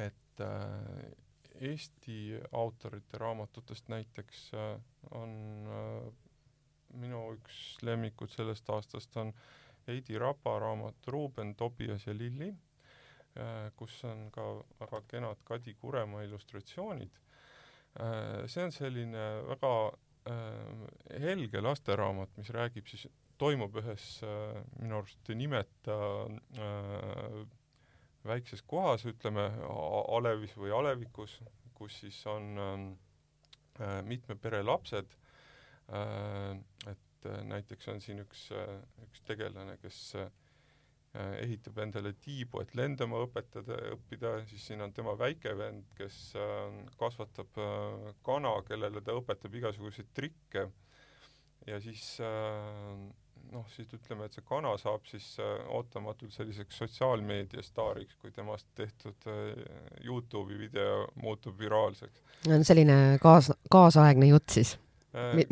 et 0.00 0.44
äh, 0.44 1.12
Eesti 1.54 2.34
autorite 2.58 3.18
raamatutest 3.22 3.88
näiteks 3.92 4.48
äh, 4.58 4.72
on 5.14 5.34
minu 6.98 7.20
üks 7.36 7.60
lemmikud 7.86 8.32
sellest 8.32 8.70
aastast 8.74 9.16
on 9.22 9.30
Heidi 9.86 10.18
Rapa 10.18 10.56
raamat 10.58 11.06
Ruuben, 11.06 11.54
Tobias 11.54 12.06
ja 12.06 12.14
Lilli 12.16 12.54
kus 13.74 13.96
on 14.06 14.28
ka 14.30 14.42
väga 14.78 15.00
kenad 15.10 15.40
Kadi 15.44 15.74
Kuremaa 15.74 16.22
illustratsioonid. 16.22 17.16
See 18.46 18.62
on 18.62 18.72
selline 18.72 19.24
väga 19.48 19.72
helge 20.24 21.60
lasteraamat, 21.60 22.30
mis 22.38 22.50
räägib 22.54 22.88
siis, 22.88 23.06
toimub 23.38 23.74
ühes 23.76 24.04
minu 24.78 25.00
arust 25.00 25.28
nimeta 25.36 25.96
väikses 28.24 28.62
kohas, 28.64 29.04
ütleme 29.10 29.44
alevis 30.16 30.54
või 30.56 30.72
alevikus, 30.72 31.36
kus 31.76 31.98
siis 32.04 32.22
on 32.30 32.96
mitme 34.08 34.38
pere 34.40 34.62
lapsed, 34.64 35.12
et 36.94 37.28
näiteks 37.50 37.90
on 37.92 38.00
siin 38.00 38.22
üks, 38.24 38.46
üks 39.04 39.26
tegelane, 39.28 39.76
kes 39.82 40.14
Äh, 40.14 40.43
ehitab 41.14 41.78
endale 41.84 42.14
tiibu, 42.18 42.60
et 42.62 42.74
lendama 42.74 43.20
õpetada, 43.24 43.76
õppida, 43.94 44.36
siis 44.50 44.64
siin 44.70 44.82
on 44.82 44.92
tema 44.92 45.14
väike 45.18 45.52
vend, 45.58 45.86
kes 45.98 46.20
äh, 46.38 46.78
kasvatab 47.00 47.60
äh, 47.62 48.08
kana, 48.26 48.56
kellele 48.68 49.02
ta 49.04 49.14
õpetab 49.18 49.54
igasuguseid 49.60 50.10
trikke 50.16 50.68
ja 51.66 51.78
siis 51.80 52.18
noh, 53.52 53.66
siis 53.74 53.90
ütleme, 53.94 54.26
et 54.26 54.36
see 54.36 54.44
kana 54.46 54.74
saab 54.80 55.04
siis 55.08 55.26
äh, 55.42 55.56
ootamatult 55.74 56.34
selliseks 56.34 56.78
sotsiaalmeediastaariks, 56.82 58.16
kui 58.20 58.32
temast 58.34 58.68
tehtud 58.78 59.28
äh, 59.30 59.52
Youtube'i 60.04 60.58
video 60.58 61.04
muutub 61.22 61.58
viraalseks. 61.58 62.22
on 62.50 62.64
selline 62.66 63.18
kaas, 63.22 63.52
kaasaegne 63.72 64.30
jutt 64.30 64.56
siis 64.56 64.74
äh,, 64.74 64.80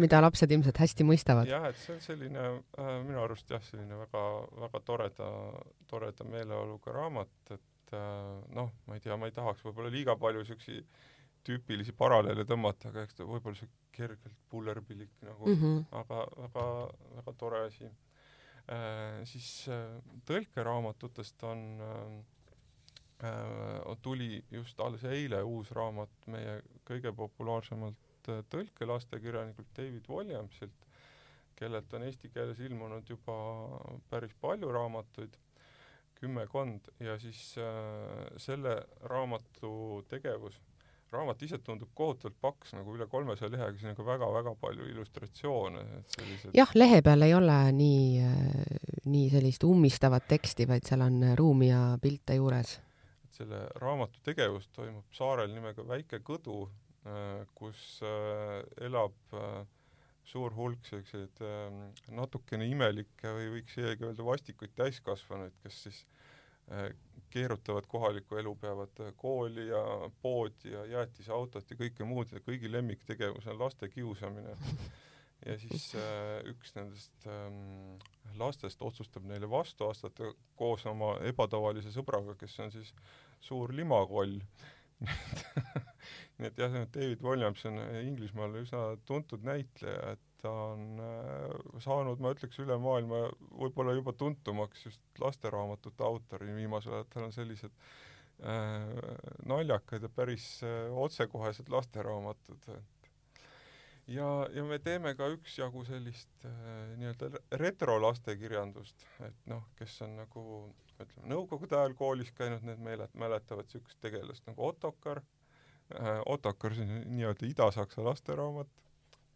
mida 0.02 0.20
lapsed 0.22 0.50
ilmselt 0.50 0.80
hästi 0.82 1.06
mõistavad. 1.06 1.46
jah, 1.50 1.68
et 1.70 1.78
see 1.78 1.94
on 1.94 2.00
selline 2.02 2.46
äh, 2.48 2.94
minu 3.06 3.22
arust 3.22 3.50
jah, 3.50 3.62
selline 3.62 3.98
väga, 4.00 4.24
väga 4.64 4.80
toreda, 4.86 5.28
toreda 5.90 6.26
meeleoluga 6.26 6.94
raamat, 6.96 7.34
et 7.54 7.94
äh, 7.94 8.42
noh, 8.58 8.72
ma 8.86 8.98
ei 8.98 9.04
tea, 9.04 9.16
ma 9.16 9.30
ei 9.30 9.36
tahaks 9.36 9.64
võib-olla 9.66 9.92
liiga 9.92 10.16
palju 10.18 10.44
siukseid 10.50 11.02
tüüpilisi 11.46 11.94
paralleele 11.98 12.44
tõmmata, 12.46 12.90
aga 12.90 13.06
eks 13.06 13.18
ta 13.18 13.26
võib-olla 13.26 13.58
see 13.58 13.70
kergelt 13.92 14.38
pullerpilik 14.50 15.10
nagu 15.26 15.46
mm, 15.46 15.58
-hmm. 15.60 15.80
aga 16.00 16.20
väga, 16.36 16.66
väga 17.18 17.34
tore 17.38 17.64
asi 17.66 17.86
äh,. 17.86 19.24
siis 19.24 19.68
äh, 19.68 19.98
tõlkeraamatutest 20.28 21.42
on 21.42 21.64
äh, 21.88 23.28
äh, 23.28 23.98
tuli 24.02 24.44
just 24.50 24.80
alles 24.80 25.04
eile 25.04 25.42
uus 25.42 25.70
raamat 25.70 26.26
meie 26.26 26.62
kõige 26.88 27.12
populaarsemalt 27.12 28.11
äh, 28.30 28.42
tõlkelastekirjanikult 28.52 29.70
David 29.76 30.10
Williamsilt, 30.10 30.88
kellelt 31.58 31.94
on 31.94 32.04
eesti 32.06 32.30
keeles 32.34 32.60
ilmunud 32.60 33.08
juba 33.08 33.36
päris 34.10 34.34
palju 34.40 34.72
raamatuid, 34.72 35.38
kümmekond, 36.22 36.92
ja 37.02 37.16
siis 37.18 37.56
äh, 37.58 38.28
selle 38.38 38.76
raamatu 39.10 40.04
tegevus 40.10 40.60
raamat 41.12 41.42
ise 41.44 41.58
tundub 41.60 41.90
kohutavalt 41.96 42.38
paks, 42.40 42.72
nagu 42.76 42.94
üle 42.96 43.06
kolmesaja 43.10 43.50
lehega, 43.52 43.76
siin 43.78 43.92
on 43.92 43.98
ka 43.98 44.06
väga-väga 44.06 44.54
palju 44.60 44.86
illustratsioone, 44.94 45.82
et 45.98 46.16
sellised 46.16 46.56
jah, 46.56 46.72
lehe 46.78 47.02
peal 47.04 47.26
ei 47.26 47.34
ole 47.36 47.58
nii, 47.76 48.30
nii 49.12 49.26
sellist 49.34 49.66
ummistavat 49.68 50.28
teksti, 50.30 50.66
vaid 50.70 50.88
seal 50.88 51.04
on 51.04 51.20
ruumi 51.38 51.68
ja 51.68 51.82
pilte 52.02 52.38
juures. 52.38 52.78
et 53.26 53.36
selle 53.42 53.66
raamatu 53.80 54.24
tegevus 54.24 54.68
toimub 54.72 55.12
saarel 55.12 55.52
nimega 55.52 55.84
Väike 55.88 56.22
Kõdu, 56.24 56.64
äh, 56.68 56.81
kus 57.58 58.00
äh, 58.06 58.62
elab 58.86 59.34
äh, 59.34 59.62
suur 60.24 60.54
hulk 60.54 60.86
selliseid 60.86 61.40
natukene 62.14 62.68
imelikke 62.70 63.32
või 63.34 63.48
võiks 63.56 63.74
isegi 63.74 64.06
öelda 64.06 64.22
vastikuid 64.24 64.70
täiskasvanuid, 64.78 65.56
kes 65.64 65.80
siis 65.88 66.04
keerutavad 67.32 67.88
kohalikku 67.90 68.38
elu, 68.38 68.52
peavad 68.62 69.00
kooli 69.18 69.66
ja 69.66 69.82
poodi 70.22 70.72
ja 70.72 70.84
jäätisautot 70.92 71.70
ja 71.70 71.78
kõike 71.80 72.06
muud 72.06 72.32
ja 72.32 72.40
kõigi 72.44 72.70
lemmiktegevus 72.70 73.48
on 73.50 73.58
laste 73.58 73.88
kiusamine. 73.90 74.54
ja 75.46 75.56
siis 75.58 75.88
äh, 75.98 76.38
üks 76.52 76.74
nendest 76.76 77.26
ähm, 77.26 77.96
lastest 78.38 78.82
otsustab 78.82 79.26
neile 79.26 79.50
vastu 79.50 79.88
astuda 79.90 80.30
koos 80.58 80.86
oma 80.86 81.16
ebatavalise 81.26 81.92
sõbraga, 81.94 82.36
kes 82.38 82.58
on 82.62 82.70
siis 82.74 82.92
suur 83.42 83.74
limakoll 83.74 84.38
nii 86.38 86.48
et 86.48 86.58
jah, 86.58 86.76
David 86.94 87.22
Williams 87.24 87.64
on 87.70 87.80
Inglismaal 88.02 88.60
üsna 88.62 88.84
tuntud 89.08 89.44
näitleja, 89.46 90.14
et 90.16 90.28
ta 90.42 90.52
on 90.72 91.02
äh, 91.02 91.82
saanud, 91.82 92.22
ma 92.22 92.32
ütleks, 92.34 92.58
üle 92.62 92.76
maailma 92.82 93.26
võib-olla 93.60 93.94
juba 93.96 94.14
tuntumaks 94.18 94.88
just 94.88 95.22
lasteraamatute 95.22 96.06
autorina. 96.06 96.56
Viimasel 96.58 96.96
ajal, 96.96 97.06
tal 97.12 97.28
on 97.28 97.34
sellised 97.34 97.74
äh, 98.42 98.88
naljakad 99.48 100.02
ja 100.02 100.10
päris 100.12 100.48
äh, 100.66 100.90
otsekohesed 101.04 101.70
lasteraamatud, 101.72 102.68
et 102.74 103.01
ja, 104.10 104.28
ja 104.54 104.64
me 104.64 104.78
teeme 104.82 105.14
ka 105.18 105.28
üksjagu 105.34 105.84
sellist 105.88 106.46
äh, 106.48 106.54
nii-öelda 107.00 107.42
retrolastekirjandust, 107.62 109.06
et 109.26 109.50
noh, 109.50 109.66
kes 109.78 110.00
on 110.06 110.16
nagu 110.22 110.46
ütleme, 110.98 111.28
nõukogude 111.34 111.78
ajal 111.78 111.94
koolis 111.98 112.32
käinud, 112.38 112.64
need 112.66 112.82
meeled 112.82 113.14
mäletavad 113.18 113.68
niisugust 113.68 114.00
tegelast 114.04 114.46
nagu 114.50 114.68
Otokar 114.68 115.22
äh,, 115.22 116.18
Otokar, 116.26 116.74
see 116.76 116.86
on 116.86 117.16
nii-öelda 117.16 117.48
Ida-Saksa 117.50 118.04
lasteraamat 118.06 118.82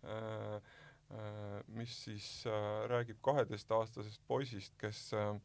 äh,, 0.07 0.75
Äh, 1.11 1.63
mis 1.69 2.05
siis 2.05 2.47
äh, 2.47 2.89
räägib 2.91 3.21
kaheteistaastasest 3.23 4.21
poisist, 4.27 4.75
kes 4.79 5.13
äh, 5.15 5.37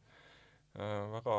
väga 0.72 1.38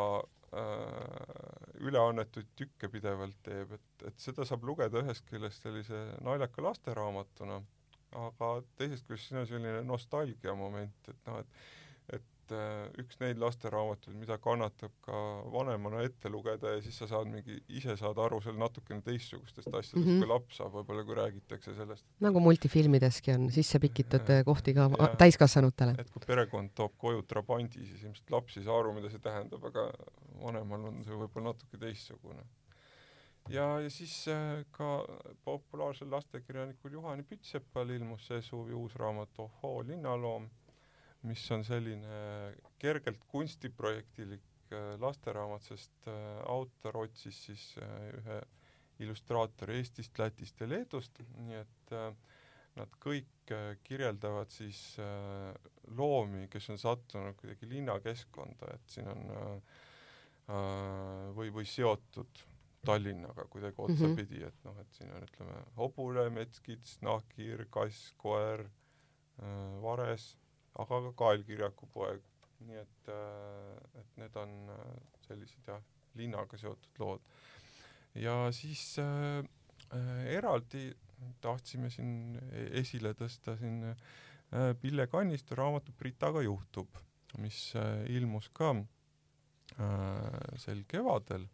üleannetuid 1.82 2.52
tükke 2.60 2.90
pidevalt 2.94 3.40
teeb, 3.46 3.72
et, 3.74 4.04
et 4.10 4.20
seda 4.22 4.46
saab 4.46 4.66
lugeda 4.68 5.02
ühest 5.02 5.26
küljest 5.26 5.66
sellise 5.66 6.04
naljaka 6.22 6.62
lasteraamatuna, 6.62 7.58
aga 8.22 8.50
teisest 8.78 9.08
küljest 9.08 9.32
siin 9.32 9.42
on 9.42 9.50
selline 9.50 9.82
nostalgia 9.88 10.54
moment, 10.58 11.10
et 11.10 11.32
noh, 11.32 11.42
et 11.42 11.83
et 12.44 12.54
äh, 12.56 13.04
üks 13.04 13.20
neid 13.22 13.40
lasteraamatuid, 13.42 14.16
mida 14.20 14.38
kannatab 14.42 14.94
ka 15.06 15.18
vanemana 15.54 16.04
ette 16.04 16.32
lugeda 16.32 16.76
ja 16.76 16.82
siis 16.84 16.98
sa 17.00 17.08
saad 17.10 17.30
mingi, 17.32 17.60
ise 17.72 17.96
saad 18.00 18.20
aru 18.20 18.42
seal 18.44 18.58
natukene 18.60 19.04
teistsugustest 19.06 19.70
asjadest 19.70 19.96
mm, 19.96 20.04
-hmm. 20.04 20.24
kui 20.24 20.32
laps 20.32 20.58
saab 20.60 20.76
võib-olla, 20.78 21.06
kui 21.08 21.18
räägitakse 21.20 21.76
sellest. 21.78 22.06
nagu 22.24 22.40
multifilmideski 22.44 23.36
on 23.36 23.50
sisse 23.52 23.80
pikitud 23.80 24.28
ja, 24.28 24.44
kohti 24.44 24.74
ka 24.74 24.90
ja, 24.92 25.12
täiskasvanutele. 25.24 25.96
et 26.00 26.12
kui 26.12 26.26
perekond 26.28 26.74
toob 26.76 26.98
koju 26.98 27.24
trabandi, 27.28 27.86
siis 27.86 28.04
ilmselt 28.04 28.36
laps 28.36 28.58
ei 28.58 28.68
saa 28.68 28.80
aru, 28.80 28.94
mida 28.98 29.12
see 29.14 29.24
tähendab, 29.24 29.64
aga 29.72 29.88
vanemal 30.42 30.90
on 30.92 31.04
see 31.04 31.16
võib-olla 31.16 31.54
natuke 31.54 31.80
teistsugune 31.80 32.44
ja, 33.50 33.80
ja 33.80 33.90
siis 33.90 34.28
äh, 34.28 34.66
ka 34.72 35.06
populaarsel 35.46 36.12
lastekirjanikul 36.12 37.00
Juhani 37.00 37.24
Pütsepal 37.24 37.96
ilmus 37.96 38.28
see 38.28 38.42
suvi 38.42 38.76
uus 38.76 38.96
raamat 39.00 39.40
Ohoo 39.40 39.84
linnaloom 39.88 40.50
mis 41.28 41.44
on 41.56 41.64
selline 41.66 42.18
kergelt 42.84 43.24
kunstiprojektilik 43.32 44.74
äh, 44.74 44.94
lasteraamat, 45.00 45.64
sest 45.72 46.08
äh, 46.12 46.42
autor 46.52 47.04
otsis 47.06 47.40
siis 47.48 47.70
äh, 47.82 48.10
ühe 48.20 48.42
illustraatori 49.04 49.80
Eestist, 49.80 50.20
Lätist 50.20 50.60
ja 50.62 50.68
Leedust, 50.70 51.18
nii 51.42 51.56
et 51.58 51.94
nad 52.78 52.94
kõik 53.02 53.52
kirjeldavad 53.84 54.52
siis 54.54 54.80
loomi, 55.98 56.46
kes 56.54 56.70
on 56.72 56.80
sattunud 56.80 57.36
kuidagi 57.40 57.68
linnakeskkonda, 57.72 58.70
et 58.78 58.94
siin 58.94 59.10
on 59.10 59.26
või, 61.36 61.50
või 61.58 61.66
seotud 61.68 62.44
Tallinnaga 62.86 63.48
kuidagi 63.50 63.82
mhm. 63.82 63.92
otsapidi 63.92 64.38
mm, 64.38 64.46
-hmm. 64.46 64.48
et 64.54 64.70
noh, 64.70 64.80
et 64.86 64.96
siin 65.00 65.12
on 65.18 65.26
ütleme 65.26 65.58
hobune, 65.82 66.30
metskits, 66.38 67.02
nahkhiir, 67.02 67.66
kass, 67.74 68.14
koer, 68.22 68.68
vares 69.82 70.30
aga 70.82 71.00
ka 71.08 71.12
kaelkirjaku 71.22 71.90
poeg, 71.94 72.24
nii 72.68 72.80
et, 72.82 73.10
äh, 73.12 74.00
et 74.02 74.18
need 74.22 74.38
on 74.40 74.54
äh, 74.74 74.96
sellised 75.28 75.70
jah, 75.70 75.82
linnaga 76.18 76.58
seotud 76.58 77.02
lood. 77.02 77.22
ja 78.16 78.52
siis 78.54 78.98
äh, 79.02 79.44
äh, 79.94 80.26
eraldi 80.38 80.92
tahtsime 81.42 81.90
siin 81.94 82.38
e-, 82.52 82.70
esile 82.82 83.14
tõsta 83.18 83.58
siin 83.60 83.84
äh, 83.90 84.74
Pille 84.82 85.08
Kannistu 85.10 85.56
raamatu 85.58 85.94
Britaga 85.98 86.42
juhtub, 86.46 86.98
mis 87.42 87.74
äh, 87.76 88.06
ilmus 88.14 88.50
ka 88.54 88.74
äh, 88.78 90.58
sel 90.62 90.84
kevadel 90.90 91.48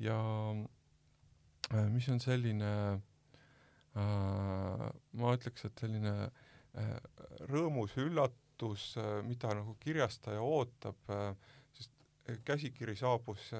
ja 0.00 0.18
äh, 1.72 1.88
mis 1.92 2.08
on 2.12 2.20
selline 2.20 2.72
äh, 3.96 4.86
ma 5.12 5.34
ütleks, 5.36 5.64
et 5.68 5.84
selline 5.84 6.30
Äh, 6.30 6.49
rõõmus 7.50 7.96
üllatus, 7.98 8.94
äh, 9.00 9.20
mida 9.26 9.54
nagu 9.56 9.74
kirjastaja 9.80 10.42
ootab, 10.42 10.98
äh, 11.10 11.34
sest 11.74 11.92
käsikiri 12.46 12.94
saabus 12.96 13.50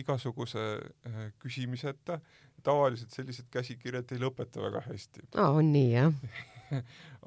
igasuguse 0.00 0.62
küsimiseta, 1.42 2.20
tavaliselt 2.64 3.12
sellised 3.12 3.50
käsikirjad 3.52 4.14
ei 4.14 4.22
lõpeta 4.22 4.62
väga 4.64 4.80
hästi. 4.86 5.26
Aa, 5.36 5.50
on 5.52 5.72
nii, 5.74 5.90
jah? 5.92 6.14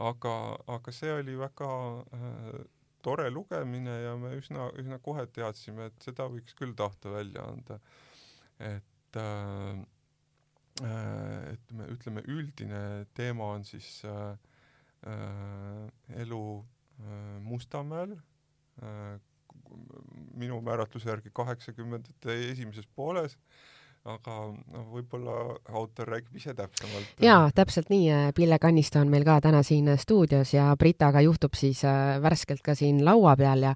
Aga, 0.09 0.31
aga 0.69 0.91
see 0.93 1.11
oli 1.13 1.37
väga 1.37 1.67
äh, 2.13 2.57
tore 3.05 3.29
lugemine 3.31 3.93
ja 4.01 4.15
me 4.19 4.33
üsna, 4.37 4.67
üsna 4.81 4.97
kohe 5.01 5.27
teadsime, 5.33 5.87
et 5.91 6.03
seda 6.05 6.25
võiks 6.29 6.57
küll 6.57 6.73
tahta 6.77 7.13
välja 7.13 7.45
anda. 7.45 7.79
et 8.57 9.21
äh, 9.21 9.85
et 10.77 11.71
me 11.73 11.87
ütleme, 11.89 12.21
üldine 12.29 13.07
teema 13.17 13.53
on 13.55 13.63
siis 13.65 14.03
äh, 14.05 14.35
Äh, 14.35 14.46
elu 15.05 16.65
äh, 16.99 17.39
Mustamäel 17.41 18.17
äh, 18.81 19.19
minu 20.33 20.61
määratluse 20.61 21.09
järgi 21.09 21.31
kaheksakümnendate 21.33 22.35
esimeses 22.51 22.87
pooles, 22.95 23.37
aga 24.07 24.35
noh, 24.73 24.85
võib-olla 24.93 25.35
autor 25.75 26.09
räägib 26.13 26.39
ise 26.39 26.53
täpsemalt. 26.57 27.21
jaa, 27.23 27.49
täpselt 27.55 27.91
nii, 27.93 28.31
Pille 28.35 28.59
Kannisto 28.59 29.01
on 29.01 29.11
meil 29.13 29.25
ka 29.27 29.39
täna 29.43 29.63
siin 29.67 29.89
stuudios 29.99 30.53
ja 30.53 30.69
Britaga 30.79 31.21
juhtub 31.25 31.55
siis 31.57 31.83
värskelt 32.23 32.63
ka 32.65 32.75
siin 32.75 33.03
laua 33.05 33.35
peal 33.39 33.67
ja 33.69 33.75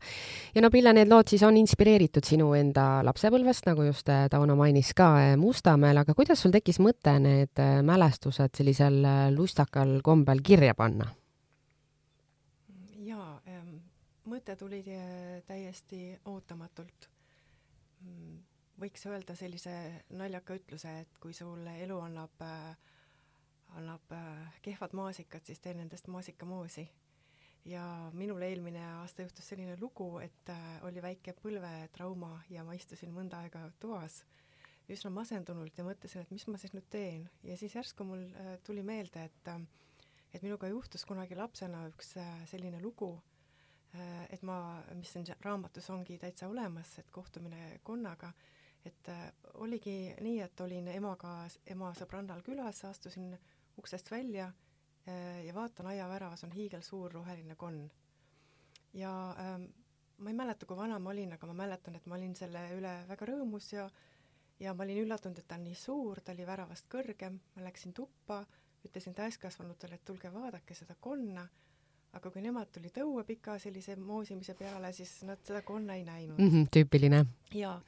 ja 0.55 0.61
no 0.63 0.71
Pille, 0.73 0.93
need 0.93 1.11
lood 1.11 1.31
siis 1.31 1.43
on 1.47 1.57
inspireeritud 1.57 2.27
sinu 2.27 2.51
enda 2.57 3.01
lapsepõlvest, 3.07 3.67
nagu 3.69 3.87
just 3.87 4.09
Tauno 4.31 4.55
mainis 4.55 4.93
ka 4.97 5.11
Mustamäel, 5.37 6.01
aga 6.01 6.13
kuidas 6.17 6.41
sul 6.41 6.53
tekkis 6.55 6.81
mõte 6.83 7.17
need 7.19 7.63
mälestused 7.85 8.55
sellisel 8.57 9.01
lustakal 9.35 9.99
kombel 10.03 10.43
kirja 10.45 10.75
panna? 10.75 11.11
mõte 14.31 14.55
tuli 14.55 14.81
täiesti 15.45 16.17
ootamatult. 16.25 17.09
Võiks 18.81 19.03
öelda 19.05 19.35
sellise 19.37 19.71
naljaka 20.17 20.55
ütluse, 20.57 20.91
et 21.03 21.17
kui 21.21 21.35
sulle 21.37 21.75
elu 21.83 21.99
annab 22.01 22.39
äh, 22.41 22.71
annab 23.77 24.13
äh, 24.15 24.55
kehvad 24.65 24.95
maasikad, 24.97 25.45
siis 25.45 25.59
tee 25.61 25.75
nendest 25.77 26.07
maasikamoosi. 26.11 26.89
ja 27.65 28.09
minul 28.17 28.41
eelmine 28.41 28.81
aasta 28.81 29.21
juhtus 29.21 29.47
selline 29.51 29.75
lugu, 29.79 30.17
et 30.19 30.49
äh, 30.49 30.79
oli 30.87 31.01
väike 31.01 31.35
põlvetrauma 31.43 32.39
ja 32.49 32.63
ma 32.65 32.73
istusin 32.73 33.13
mõnda 33.13 33.43
aega 33.43 33.67
toas 33.79 34.23
üsna 34.89 35.11
masendunult 35.13 35.77
ja 35.77 35.85
mõtlesin, 35.85 36.25
et 36.25 36.31
mis 36.33 36.47
ma 36.47 36.57
siis 36.57 36.73
nüüd 36.73 36.87
teen 36.89 37.29
ja 37.43 37.57
siis 37.57 37.75
järsku 37.75 38.03
mul 38.03 38.25
tuli 38.65 38.81
meelde, 38.83 39.27
et 39.29 39.51
et 40.33 40.41
minuga 40.41 40.67
juhtus 40.67 41.05
kunagi 41.05 41.37
lapsena 41.37 41.83
üks 41.91 42.15
selline 42.49 42.81
lugu, 42.81 43.11
et 44.29 44.41
ma, 44.41 44.81
mis 44.95 45.13
on 45.19 45.29
raamatus 45.45 45.89
ongi 45.93 46.17
täitsa 46.17 46.49
olemas, 46.49 46.97
et 46.99 47.11
kohtumine 47.11 47.79
konnaga, 47.83 48.31
et 48.85 49.09
oligi 49.53 50.15
nii, 50.21 50.39
et 50.41 50.61
olin 50.61 50.87
emaga, 50.87 51.47
ema 51.65 51.91
sõbrannal 51.97 52.41
külas, 52.41 52.83
astusin 52.85 53.35
uksest 53.77 54.11
välja 54.11 54.47
äh, 55.07 55.43
ja 55.45 55.53
vaatan 55.53 55.91
aiaväravas 55.93 56.43
on 56.43 56.51
hiigelsuur 56.51 57.13
roheline 57.13 57.55
konn. 57.55 57.89
ja 58.93 59.35
ähm, 59.39 59.65
ma 60.17 60.29
ei 60.29 60.35
mäleta, 60.35 60.65
kui 60.65 60.77
vana 60.77 60.99
ma 60.99 61.09
olin, 61.09 61.33
aga 61.33 61.47
ma 61.47 61.53
mäletan, 61.63 61.95
et 61.95 62.05
ma 62.05 62.15
olin 62.15 62.35
selle 62.35 62.63
üle 62.77 62.95
väga 63.07 63.25
rõõmus 63.25 63.73
ja 63.73 63.89
ja 64.61 64.73
ma 64.73 64.83
olin 64.83 65.01
üllatunud, 65.05 65.39
et 65.39 65.47
ta 65.47 65.57
on 65.57 65.65
nii 65.65 65.77
suur, 65.77 66.21
ta 66.21 66.35
oli 66.35 66.45
väravast 66.45 66.85
kõrgem, 66.91 67.39
ma 67.55 67.63
läksin 67.65 67.95
tuppa, 67.97 68.43
ütlesin 68.85 69.15
täiskasvanutele, 69.17 69.97
et 69.97 70.05
tulge 70.05 70.29
vaadake 70.33 70.77
seda 70.77 70.95
konna, 70.99 71.47
aga 72.13 72.31
kui 72.31 72.43
nemad 72.43 72.69
tulid 72.75 72.97
õue 73.01 73.23
pika 73.25 73.57
sellise 73.61 73.95
moosimise 73.97 74.53
peale, 74.59 74.91
siis 74.93 75.21
nad 75.25 75.41
seda 75.47 75.63
konna 75.65 75.97
ei 75.97 76.05
näinud 76.05 76.37
mm. 76.37 76.49
-hmm, 76.49 76.69
tüüpiline. 76.75 77.25
jaa, 77.53 77.81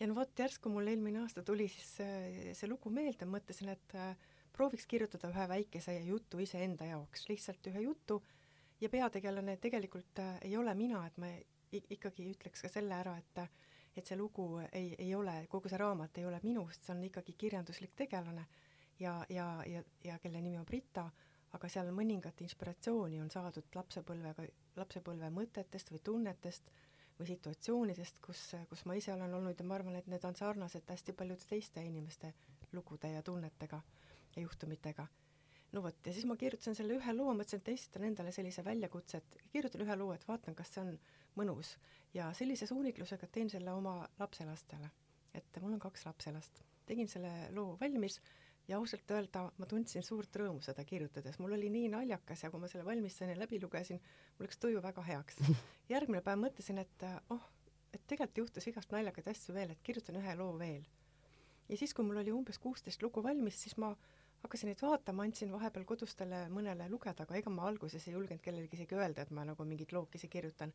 ja 0.00 0.08
no 0.08 0.16
vot, 0.16 0.32
järsku 0.38 0.72
mul 0.72 0.88
eelmine 0.90 1.22
aasta 1.22 1.42
tuli 1.46 1.68
siis 1.68 1.88
see, 2.00 2.52
see 2.56 2.68
lugu 2.70 2.90
meelde, 2.94 3.28
mõtlesin, 3.28 3.72
et 3.74 3.96
äh, 3.98 4.14
prooviks 4.56 4.86
kirjutada 4.88 5.30
ühe 5.32 5.48
väikese 5.48 5.98
jutu 6.06 6.40
iseenda 6.42 6.88
jaoks, 6.88 7.28
lihtsalt 7.28 7.70
ühe 7.72 7.84
jutu. 7.86 8.20
Ja 8.80 8.88
peategelane 8.88 9.58
tegelikult 9.60 10.22
äh, 10.24 10.38
ei 10.48 10.56
ole 10.56 10.74
mina, 10.74 11.04
et 11.06 11.18
ma 11.20 11.28
ikkagi 11.72 12.30
ütleks 12.32 12.64
ka 12.64 12.72
selle 12.72 12.96
ära, 12.96 13.18
et 13.20 13.44
et 13.98 14.06
see 14.06 14.16
lugu 14.16 14.60
ei, 14.72 14.94
ei 15.02 15.14
ole, 15.18 15.32
kogu 15.50 15.68
see 15.68 15.78
raamat 15.80 16.18
ei 16.20 16.26
ole 16.26 16.38
minust, 16.44 16.84
see 16.86 16.94
on 16.94 17.02
ikkagi 17.04 17.34
kirjanduslik 17.38 17.90
tegelane 17.98 18.44
ja, 19.00 19.16
ja, 19.28 19.48
ja, 19.66 19.82
ja 20.04 20.18
kelle 20.22 20.40
nimi 20.40 20.60
on 20.60 20.66
Brita, 20.66 21.08
aga 21.56 21.68
seal 21.68 21.90
mõningat 21.94 22.40
inspiratsiooni 22.44 23.18
on 23.20 23.30
saadud 23.34 23.66
lapsepõlvega, 23.74 24.46
lapsepõlve 24.78 25.32
mõtetest 25.34 25.90
või 25.90 26.02
tunnetest 26.06 26.70
või 27.20 27.28
situatsioonidest, 27.28 28.20
kus, 28.24 28.42
kus 28.68 28.84
ma 28.88 28.96
ise 28.96 29.12
olen 29.12 29.34
olnud 29.36 29.58
ja 29.60 29.66
ma 29.68 29.76
arvan, 29.76 29.98
et 29.98 30.08
need 30.08 30.24
on 30.24 30.36
sarnased 30.36 30.88
hästi 30.88 31.12
paljude 31.16 31.44
teiste 31.48 31.82
inimeste 31.84 32.32
lugude 32.72 33.10
ja 33.12 33.22
tunnetega 33.22 33.80
ja 34.36 34.42
juhtumitega. 34.42 35.06
no 35.72 35.82
vot, 35.82 36.06
ja 36.06 36.12
siis 36.12 36.26
ma 36.26 36.36
kirjutasin 36.36 36.74
selle 36.74 36.96
ühe 36.96 37.14
loo, 37.14 37.34
mõtlesin, 37.34 37.62
et 37.62 37.68
esitan 37.74 38.06
endale 38.08 38.32
sellise 38.32 38.64
väljakutse, 38.64 39.20
et 39.20 39.36
kirjutan 39.52 39.84
ühe 39.84 39.96
loo, 39.96 40.12
et 40.14 40.26
vaatan, 40.28 40.54
kas 40.54 40.72
see 40.74 40.82
on 40.82 40.96
mõnus. 41.36 41.76
ja 42.14 42.32
sellise 42.34 42.66
suunitlusega 42.66 43.26
teen 43.26 43.50
selle 43.50 43.72
oma 43.72 44.08
lapselastele. 44.18 44.90
et 45.34 45.60
mul 45.60 45.76
on 45.76 45.84
kaks 45.86 46.06
lapselast. 46.06 46.62
tegin 46.86 47.08
selle 47.08 47.32
loo 47.54 47.76
valmis 47.80 48.20
ja 48.70 48.78
ausalt 48.78 49.10
öelda 49.10 49.48
ma 49.58 49.66
tundsin 49.66 50.04
suurt 50.06 50.36
rõõmu 50.38 50.62
seda 50.62 50.84
kirjutades, 50.86 51.38
mul 51.42 51.56
oli 51.56 51.70
nii 51.74 51.88
naljakas 51.90 52.44
ja 52.44 52.50
kui 52.52 52.62
ma 52.62 52.70
selle 52.70 52.86
valmis 52.86 53.16
sain 53.18 53.32
ja 53.32 53.38
läbi 53.38 53.58
lugesin, 53.62 53.98
mul 54.36 54.46
läks 54.46 54.60
tuju 54.62 54.82
väga 54.84 55.02
heaks. 55.06 55.40
järgmine 55.94 56.22
päev 56.22 56.38
mõtlesin, 56.44 56.78
et 56.82 57.06
oh, 57.34 57.48
et 57.94 58.02
tegelikult 58.06 58.44
juhtus 58.44 58.68
igast 58.70 58.92
naljakaid 58.94 59.28
asju 59.32 59.54
veel, 59.56 59.74
et 59.74 59.82
kirjutan 59.82 60.18
ühe 60.20 60.34
loo 60.38 60.54
veel. 60.58 60.86
ja 61.68 61.76
siis, 61.76 61.94
kui 61.94 62.06
mul 62.06 62.22
oli 62.22 62.32
umbes 62.34 62.58
kuusteist 62.58 63.02
lugu 63.02 63.22
valmis, 63.22 63.58
siis 63.62 63.76
ma 63.78 63.90
hakkasin 64.42 64.70
neid 64.70 64.82
vaatama, 64.82 65.26
andsin 65.26 65.52
vahepeal 65.52 65.84
kodustele 65.86 66.44
mõnele 66.54 66.88
lugeda, 66.90 67.26
aga 67.26 67.36
ega 67.38 67.52
ma 67.52 67.66
alguses 67.68 68.06
ei 68.06 68.14
julgenud 68.14 68.42
kellelegi 68.44 68.78
isegi 68.78 68.98
öelda, 68.98 69.26
et 69.26 69.34
ma 69.34 69.44
nagu 69.44 69.66
mingeid 69.66 69.92
lookesi 69.92 70.28
kirjutan. 70.28 70.72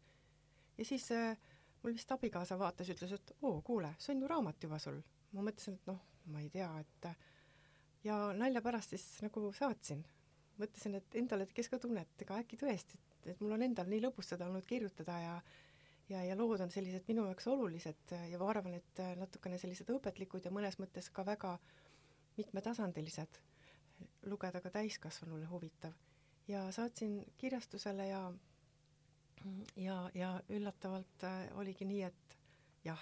ja 0.77 0.85
siis 0.85 1.07
äh, 1.11 1.37
mul 1.83 1.95
vist 1.95 2.11
abikaasa 2.11 2.59
vaatas, 2.59 2.91
ütles, 2.91 3.15
et 3.15 3.35
oo, 3.41 3.61
kuule, 3.61 3.95
see 3.99 4.15
on 4.15 4.21
ju 4.21 4.27
raamat 4.27 4.67
juba 4.67 4.79
sul. 4.79 5.01
ma 5.31 5.47
mõtlesin, 5.47 5.79
et 5.79 5.87
noh, 5.91 6.03
ma 6.31 6.43
ei 6.43 6.49
tea, 6.49 6.69
et 6.79 7.09
ja 8.05 8.17
nalja 8.37 8.61
pärast 8.61 8.93
siis 8.93 9.05
nagu 9.25 9.49
saatsin. 9.53 10.05
mõtlesin, 10.55 10.93
et 10.95 11.15
endale, 11.19 11.43
et 11.43 11.53
kes 11.53 11.67
ka 11.67 11.79
tunneb, 11.83 12.07
et 12.15 12.21
ega 12.23 12.37
äkki 12.39 12.55
tõesti, 12.61 12.95
et, 12.95 13.31
et 13.33 13.41
mul 13.43 13.57
on 13.57 13.63
endal 13.65 13.89
nii 13.91 14.05
lõbus 14.05 14.29
seda 14.31 14.47
olnud 14.47 14.63
kirjutada 14.65 15.17
ja 15.19 15.33
ja, 16.09 16.21
ja 16.23 16.37
lood 16.37 16.61
on 16.61 16.71
sellised 16.71 17.03
minu 17.09 17.25
jaoks 17.25 17.47
olulised 17.49 18.13
ja 18.29 18.39
ma 18.39 18.49
arvan, 18.49 18.77
et 18.77 19.01
natukene 19.19 19.57
sellised 19.57 19.89
õpetlikud 19.89 20.45
ja 20.45 20.53
mõnes 20.53 20.77
mõttes 20.79 21.09
ka 21.09 21.25
väga 21.25 21.57
mitmetasandilised 22.37 23.39
lugeda 24.29 24.61
ka 24.61 24.69
täiskasvanule 24.69 25.45
huvitav. 25.49 25.93
ja 26.47 26.71
saatsin 26.71 27.25
kirjastusele 27.37 28.07
ja 28.07 28.31
ja, 29.75 30.11
ja 30.13 30.41
üllatavalt 30.49 31.25
oligi 31.53 31.85
nii, 31.85 32.03
et 32.03 32.37
jah, 32.85 33.01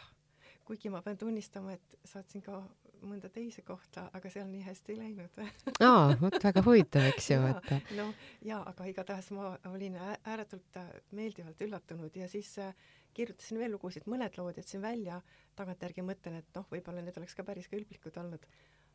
kuigi 0.65 0.89
ma 0.89 1.01
pean 1.01 1.17
tunnistama, 1.17 1.73
et 1.73 1.99
saatsin 2.05 2.41
ka 2.41 2.61
mõnda 3.07 3.29
teise 3.33 3.61
kohta, 3.65 4.07
aga 4.13 4.31
seal 4.33 4.47
nii 4.49 4.63
hästi 4.65 4.95
läinud. 4.97 5.39
Aa, 5.83 6.15
vot 6.21 6.39
väga 6.43 6.63
huvitav, 6.65 7.07
eks 7.11 7.29
ju, 7.33 7.39
et 7.51 7.93
noh, 7.97 8.11
jaa, 8.45 8.61
aga 8.71 8.89
igatahes 8.89 9.31
ma 9.35 9.53
olin 9.71 9.97
ääretult 10.01 10.81
äh, 10.81 10.91
meeldivalt 11.11 11.61
üllatunud 11.65 12.15
ja 12.19 12.29
siis 12.31 12.51
äh, 12.63 12.73
kirjutasin 13.13 13.61
veel 13.61 13.75
lugusid, 13.75 14.07
mõned 14.09 14.37
lood 14.39 14.57
jätsin 14.57 14.81
välja, 14.83 15.21
tagantjärgi 15.59 16.05
mõtlen, 16.05 16.39
et 16.41 16.57
noh, 16.57 16.65
võib-olla 16.71 17.03
need 17.05 17.17
oleks 17.21 17.37
ka 17.37 17.45
päris 17.47 17.69
kõlblikud 17.71 18.17
olnud 18.23 18.47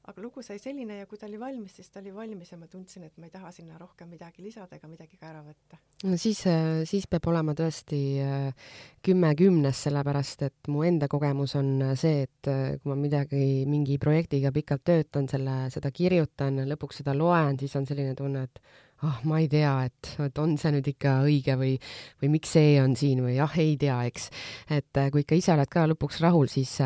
aga 0.08 0.22
lugu 0.24 0.42
sai 0.44 0.56
selline 0.60 0.96
ja 1.02 1.06
kui 1.08 1.18
ta 1.20 1.26
oli 1.28 1.38
valmis, 1.40 1.74
siis 1.76 1.90
ta 1.92 2.00
oli 2.00 2.12
valmis 2.14 2.52
ja 2.52 2.58
ma 2.60 2.68
tundsin, 2.70 3.04
et 3.04 3.18
ma 3.20 3.28
ei 3.28 3.32
taha 3.34 3.50
sinna 3.52 3.76
rohkem 3.80 4.08
midagi 4.08 4.44
lisada 4.44 4.78
ega 4.78 4.88
midagi 4.88 5.20
ka 5.20 5.28
ära 5.28 5.42
võtta. 5.44 5.78
no 6.08 6.16
siis, 6.20 6.40
äh, 6.48 6.80
siis 6.88 7.06
peab 7.10 7.28
olema 7.28 7.54
tõesti 7.58 8.00
äh, 8.24 8.72
kümme 9.04 9.34
kümnes, 9.38 9.84
sellepärast 9.84 10.46
et 10.48 10.72
mu 10.72 10.84
enda 10.88 11.10
kogemus 11.12 11.58
on 11.60 11.70
äh, 11.90 11.94
see, 11.98 12.24
et 12.24 12.48
kui 12.48 12.88
ma 12.88 12.96
midagi, 12.98 13.44
mingi 13.68 13.98
projektiga 14.00 14.52
pikalt 14.54 14.86
töötan, 14.88 15.28
selle, 15.28 15.60
seda 15.74 15.92
kirjutan, 15.92 16.64
lõpuks 16.72 17.02
seda 17.02 17.16
loen, 17.16 17.60
siis 17.60 17.76
on 17.76 17.88
selline 17.88 18.16
tunne, 18.16 18.48
et 18.48 18.62
ah 19.04 19.12
oh,, 19.12 19.18
ma 19.30 19.38
ei 19.38 19.46
tea, 19.46 19.74
et, 19.86 20.14
et 20.24 20.40
on 20.42 20.56
see 20.58 20.72
nüüd 20.74 20.88
ikka 20.90 21.20
õige 21.28 21.54
või, 21.60 21.76
või 22.22 22.32
miks 22.32 22.56
see 22.56 22.78
on 22.82 22.96
siin 22.98 23.20
või 23.22 23.36
ah, 23.44 23.52
ei 23.60 23.76
tea, 23.78 24.00
eks. 24.08 24.30
et 24.74 25.04
kui 25.12 25.22
ikka 25.22 25.38
ise 25.38 25.54
oled 25.54 25.70
ka 25.70 25.86
lõpuks 25.92 26.22
rahul, 26.24 26.48
siis, 26.50 26.78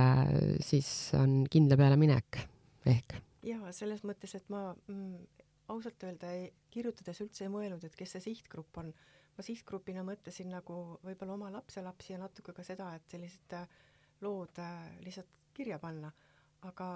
siis 0.66 0.90
on 1.16 1.44
kindla 1.48 1.78
peale 1.80 1.96
minek 2.00 2.48
ehk? 2.87 3.16
jaa, 3.47 3.73
selles 3.75 4.05
mõttes, 4.07 4.35
et 4.38 4.49
ma 4.53 4.71
mm, 4.87 5.42
ausalt 5.73 6.05
öelda 6.07 6.33
ei, 6.37 6.51
kirjutades 6.71 7.21
üldse 7.25 7.47
ei 7.47 7.53
mõelnud, 7.53 7.85
et 7.87 7.97
kes 7.99 8.16
see 8.16 8.27
sihtgrupp 8.31 8.83
on. 8.83 8.92
ma 9.37 9.45
sihtgrupina 9.45 10.03
mõtlesin 10.05 10.51
nagu 10.53 10.75
võib-olla 11.05 11.38
oma 11.38 11.49
lapselapsi 11.55 12.12
ja 12.12 12.18
natuke 12.21 12.53
ka 12.53 12.64
seda, 12.66 12.90
et 12.95 13.09
sellised 13.09 13.55
äh, 13.57 13.79
lood 14.21 14.59
äh, 14.61 14.99
lihtsalt 15.05 15.40
kirja 15.55 15.79
panna. 15.79 16.12
aga, 16.62 16.88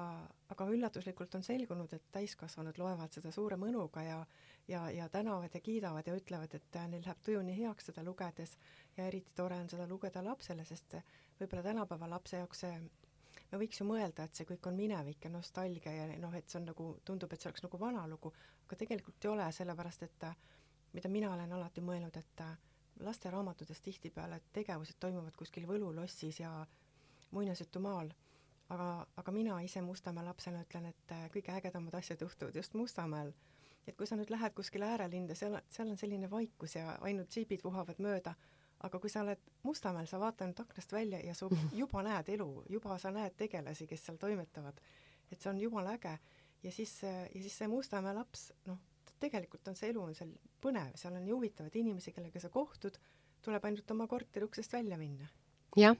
aga 0.48 0.66
üllatuslikult 0.70 1.32
on 1.34 1.42
selgunud, 1.42 1.92
et 1.92 2.04
täiskasvanud 2.14 2.76
loevad 2.78 3.10
seda 3.12 3.32
suure 3.34 3.56
mõnuga 3.58 4.04
ja 4.06 4.20
ja, 4.68 4.90
ja 4.90 5.08
tänavad 5.08 5.54
ja 5.54 5.60
kiidavad 5.60 6.06
ja 6.06 6.14
ütlevad, 6.14 6.54
et 6.54 6.76
äh, 6.76 6.86
neil 6.90 7.02
läheb 7.02 7.22
tuju 7.22 7.42
nii 7.42 7.56
heaks 7.62 7.90
seda 7.90 8.04
lugedes 8.06 8.56
ja 8.96 9.06
eriti 9.06 9.34
tore 9.34 9.58
on 9.58 9.68
seda 9.70 9.86
lugeda 9.90 10.22
lapsele, 10.24 10.64
sest 10.64 10.96
võib-olla 11.40 11.62
tänapäeva 11.62 12.10
lapse 12.10 12.36
jaoks 12.36 12.62
see 12.64 12.78
me 13.50 13.58
võiks 13.60 13.80
ju 13.80 13.86
mõelda, 13.86 14.26
et 14.26 14.34
see 14.34 14.46
kõik 14.48 14.66
on 14.68 14.76
minevik 14.78 15.24
ja 15.24 15.30
nostalgia 15.30 15.92
ja 15.94 16.06
noh, 16.20 16.34
et 16.34 16.48
see 16.50 16.60
on 16.60 16.70
nagu, 16.70 16.88
tundub, 17.04 17.32
et 17.32 17.42
see 17.42 17.50
oleks 17.50 17.64
nagu 17.64 17.80
vana 17.80 18.06
lugu, 18.10 18.32
aga 18.66 18.78
tegelikult 18.82 19.24
ei 19.24 19.30
ole, 19.30 19.46
sellepärast 19.52 20.06
et 20.06 20.28
mida 20.96 21.10
mina 21.12 21.32
olen 21.34 21.52
alati 21.52 21.84
mõelnud, 21.84 22.16
et 22.16 22.44
lasteraamatutes 23.04 23.82
tihtipeale 23.84 24.40
tegevused 24.56 24.96
toimuvad 25.00 25.36
kuskil 25.36 25.66
võlulossis 25.68 26.40
ja 26.40 26.52
muinasjutumaal, 27.36 28.10
aga, 28.72 28.88
aga 29.16 29.32
mina 29.32 29.58
ise 29.62 29.82
Mustamäe 29.84 30.24
lapsena 30.24 30.62
ütlen, 30.64 30.88
et 30.90 31.16
kõige 31.34 31.52
ägedamad 31.52 31.94
asjad 32.00 32.22
juhtuvad 32.24 32.56
just 32.56 32.74
Mustamäel. 32.74 33.32
et 33.86 33.94
kui 33.96 34.06
sa 34.06 34.16
nüüd 34.18 34.30
lähed 34.30 34.54
kuskile 34.54 34.84
äärelinde, 34.84 35.34
seal, 35.38 35.60
seal 35.70 35.90
on 35.92 35.96
selline 35.96 36.30
vaikus 36.30 36.74
ja 36.74 36.96
ainult 37.06 37.30
džiibid 37.30 37.62
vuhavad 37.62 38.00
mööda 38.02 38.32
aga 38.86 39.00
kui 39.02 39.12
sa 39.12 39.22
oled 39.24 39.42
Mustamäel, 39.66 40.08
sa 40.10 40.20
vaatad 40.22 40.50
nüüd 40.50 40.62
aknast 40.62 40.92
välja 40.92 41.20
ja 41.24 41.34
sa 41.34 41.48
juba 41.82 42.02
näed 42.06 42.32
elu, 42.36 42.50
juba 42.72 42.98
sa 43.02 43.12
näed 43.14 43.36
tegelasi, 43.38 43.86
kes 43.90 44.06
seal 44.06 44.18
toimetavad. 44.22 44.80
et 45.30 45.40
see 45.40 45.50
on 45.50 45.58
jumala 45.58 45.96
äge. 45.98 46.18
ja 46.62 46.72
siis, 46.72 47.02
ja 47.02 47.26
siis 47.32 47.58
see 47.58 47.68
Mustamäe 47.68 48.14
laps, 48.14 48.52
noh, 48.66 48.78
tegelikult 49.20 49.68
on 49.68 49.76
see 49.76 49.90
elu 49.90 50.02
on 50.02 50.14
seal 50.14 50.32
põnev, 50.62 50.94
seal 50.96 51.14
on 51.14 51.24
nii 51.24 51.34
huvitavaid 51.34 51.76
inimesi, 51.76 52.12
kellega 52.12 52.40
sa 52.40 52.48
kohtud, 52.52 52.98
tuleb 53.42 53.64
ainult 53.64 53.90
oma 53.90 54.06
korteri 54.06 54.46
uksest 54.46 54.72
välja 54.72 54.98
minna 54.98 55.28
jah, 55.76 55.96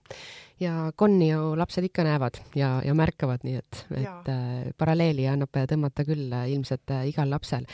ja 0.60 0.92
konni 0.96 1.30
ju 1.30 1.54
lapsed 1.58 1.84
ikka 1.88 2.04
näevad 2.06 2.38
ja, 2.56 2.76
ja 2.84 2.94
märkavad, 2.96 3.44
nii 3.44 3.58
et, 3.60 3.82
et 3.98 4.30
äh, 4.32 4.70
paralleeli 4.78 5.26
annab 5.28 5.52
tõmmata 5.68 6.06
küll 6.08 6.32
äh, 6.32 6.48
ilmselt 6.54 6.94
äh, 6.94 7.04
igal 7.10 7.30
lapsel. 7.32 7.66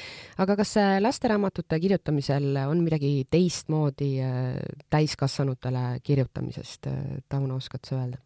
aga 0.43 0.57
kas 0.59 0.77
äh, 0.81 0.97
lasteraamatute 1.03 1.79
kirjutamisel 1.83 2.59
on 2.67 2.83
midagi 2.83 3.15
teistmoodi 3.31 4.13
äh, 4.25 4.59
täiskasvanutele 4.91 6.01
kirjutamisest 6.03 6.91
äh,, 6.91 7.01
Tauno, 7.29 7.57
oskad 7.63 7.87
sa 7.87 8.01
öelda? 8.01 8.19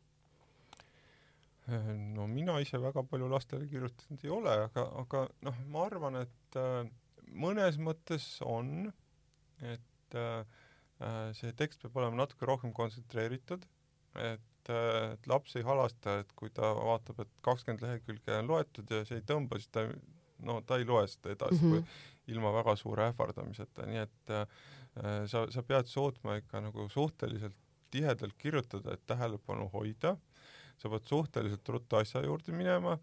no 2.14 2.26
mina 2.31 2.61
ise 2.62 2.79
väga 2.79 3.02
palju 3.11 3.29
lastele 3.29 3.66
kirjutanud 3.66 4.24
ei 4.24 4.31
ole, 4.31 4.52
aga, 4.68 4.85
aga 5.02 5.24
noh, 5.42 5.57
ma 5.72 5.87
arvan, 5.88 6.20
et 6.22 6.59
äh, 6.61 6.87
mõnes 7.35 7.79
mõttes 7.83 8.29
on, 8.46 8.92
et 9.61 10.14
äh, 10.14 10.40
äh, 10.40 10.65
see 11.37 11.52
tekst 11.59 11.82
peab 11.82 11.98
olema 12.00 12.22
natuke 12.22 12.46
rohkem 12.48 12.72
kontsentreeritud, 12.76 13.66
et, 14.16 14.70
äh, 14.72 15.12
et 15.12 15.26
laps 15.30 15.56
ei 15.59 15.66
halasta, 15.66 16.20
et 16.22 16.30
kui 16.38 16.52
ta 16.54 16.72
vaatab, 16.76 17.20
et 17.24 17.32
kakskümmend 17.44 17.85
lehekülge 17.85 18.38
on 18.40 18.52
loetud 18.52 18.90
ja 18.90 19.02
see 19.09 19.20
ei 19.20 19.26
tõmba, 19.28 19.61
siis 19.61 19.72
ta 19.74 19.87
no 20.46 20.61
ta 20.68 20.80
ei 20.80 20.88
loe 20.88 21.06
seda 21.09 21.32
edasi 21.32 21.62
mm, 21.62 21.72
-hmm. 21.72 22.00
ilma 22.32 22.52
väga 22.52 22.76
suure 22.76 23.11
ähvardamiseta, 23.11 23.87
nii 23.88 24.02
et 24.04 24.32
äh, 24.32 24.46
sa, 25.28 25.46
sa 25.52 25.62
pead 25.62 25.88
suutma 25.88 26.37
ikka 26.40 26.61
nagu 26.64 26.88
suhteliselt 26.88 27.56
tihedalt 27.90 28.35
kirjutada, 28.38 28.94
et 28.94 29.06
tähelepanu 29.06 29.68
hoida 29.72 30.16
äh, 30.16 30.37
sa 30.80 30.90
pead 30.92 31.09
suhteliselt 31.09 31.68
ruttu 31.72 31.98
asja 32.00 32.22
juurde 32.24 32.54
minema 32.56 32.96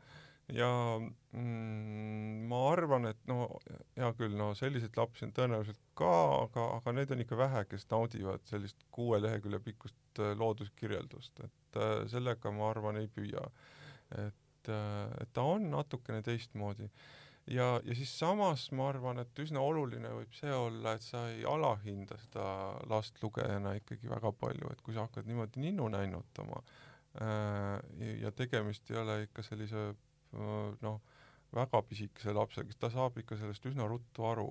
ja 0.51 0.99
mm, 0.99 2.43
ma 2.49 2.60
arvan, 2.71 3.08
et 3.08 3.19
no 3.29 3.47
hea 3.95 4.12
küll, 4.19 4.36
no 4.38 4.51
selliseid 4.58 4.97
lapsi 4.99 5.27
on 5.27 5.34
tõenäoliselt 5.36 5.79
ka, 5.97 6.12
aga, 6.43 6.67
aga 6.79 6.95
need 6.97 7.15
on 7.15 7.23
ikka 7.23 7.39
vähe, 7.39 7.63
kes 7.71 7.88
naudivad 7.91 8.43
sellist 8.49 8.84
kuue 8.93 9.21
lehekülje 9.23 9.62
pikkust 9.63 10.21
äh, 10.21 10.34
looduskirjeldust, 10.39 11.43
et 11.47 11.79
äh, 11.79 11.97
sellega 12.12 12.51
ma 12.56 12.69
arvan, 12.73 12.99
ei 12.99 13.08
püüa. 13.08 13.47
et, 14.19 14.69
äh, 14.69 15.12
et 15.23 15.34
ta 15.34 15.47
on 15.56 15.69
natukene 15.71 16.21
teistmoodi 16.25 16.89
ja, 17.47 17.79
ja 17.84 17.95
siis 17.95 18.12
samas 18.19 18.69
ma 18.75 18.89
arvan, 18.91 19.23
et 19.23 19.39
üsna 19.39 19.63
oluline 19.63 20.12
võib 20.12 20.36
see 20.36 20.51
olla, 20.53 20.97
et 20.97 21.08
sa 21.08 21.27
ei 21.32 21.45
alahinda 21.47 22.19
seda 22.19 22.47
last 22.91 23.23
lugejana 23.23 23.77
ikkagi 23.79 24.12
väga 24.12 24.36
palju, 24.43 24.71
et 24.71 24.84
kui 24.84 24.95
sa 24.95 25.08
hakkad 25.08 25.29
niimoodi 25.29 25.63
ninnu 25.63 25.88
näinutama, 25.95 26.60
Äh, 27.21 28.15
ja 28.21 28.32
tegemist 28.34 28.89
ei 28.89 28.97
ole 28.97 29.19
ikka 29.27 29.43
sellise 29.45 29.91
noh, 30.34 31.02
väga 31.54 31.82
pisikese 31.88 32.34
lapsega, 32.34 32.76
ta 32.80 32.89
saab 32.93 33.17
ikka 33.22 33.38
sellest 33.38 33.65
üsna 33.69 33.88
ruttu 33.89 34.26
aru. 34.26 34.50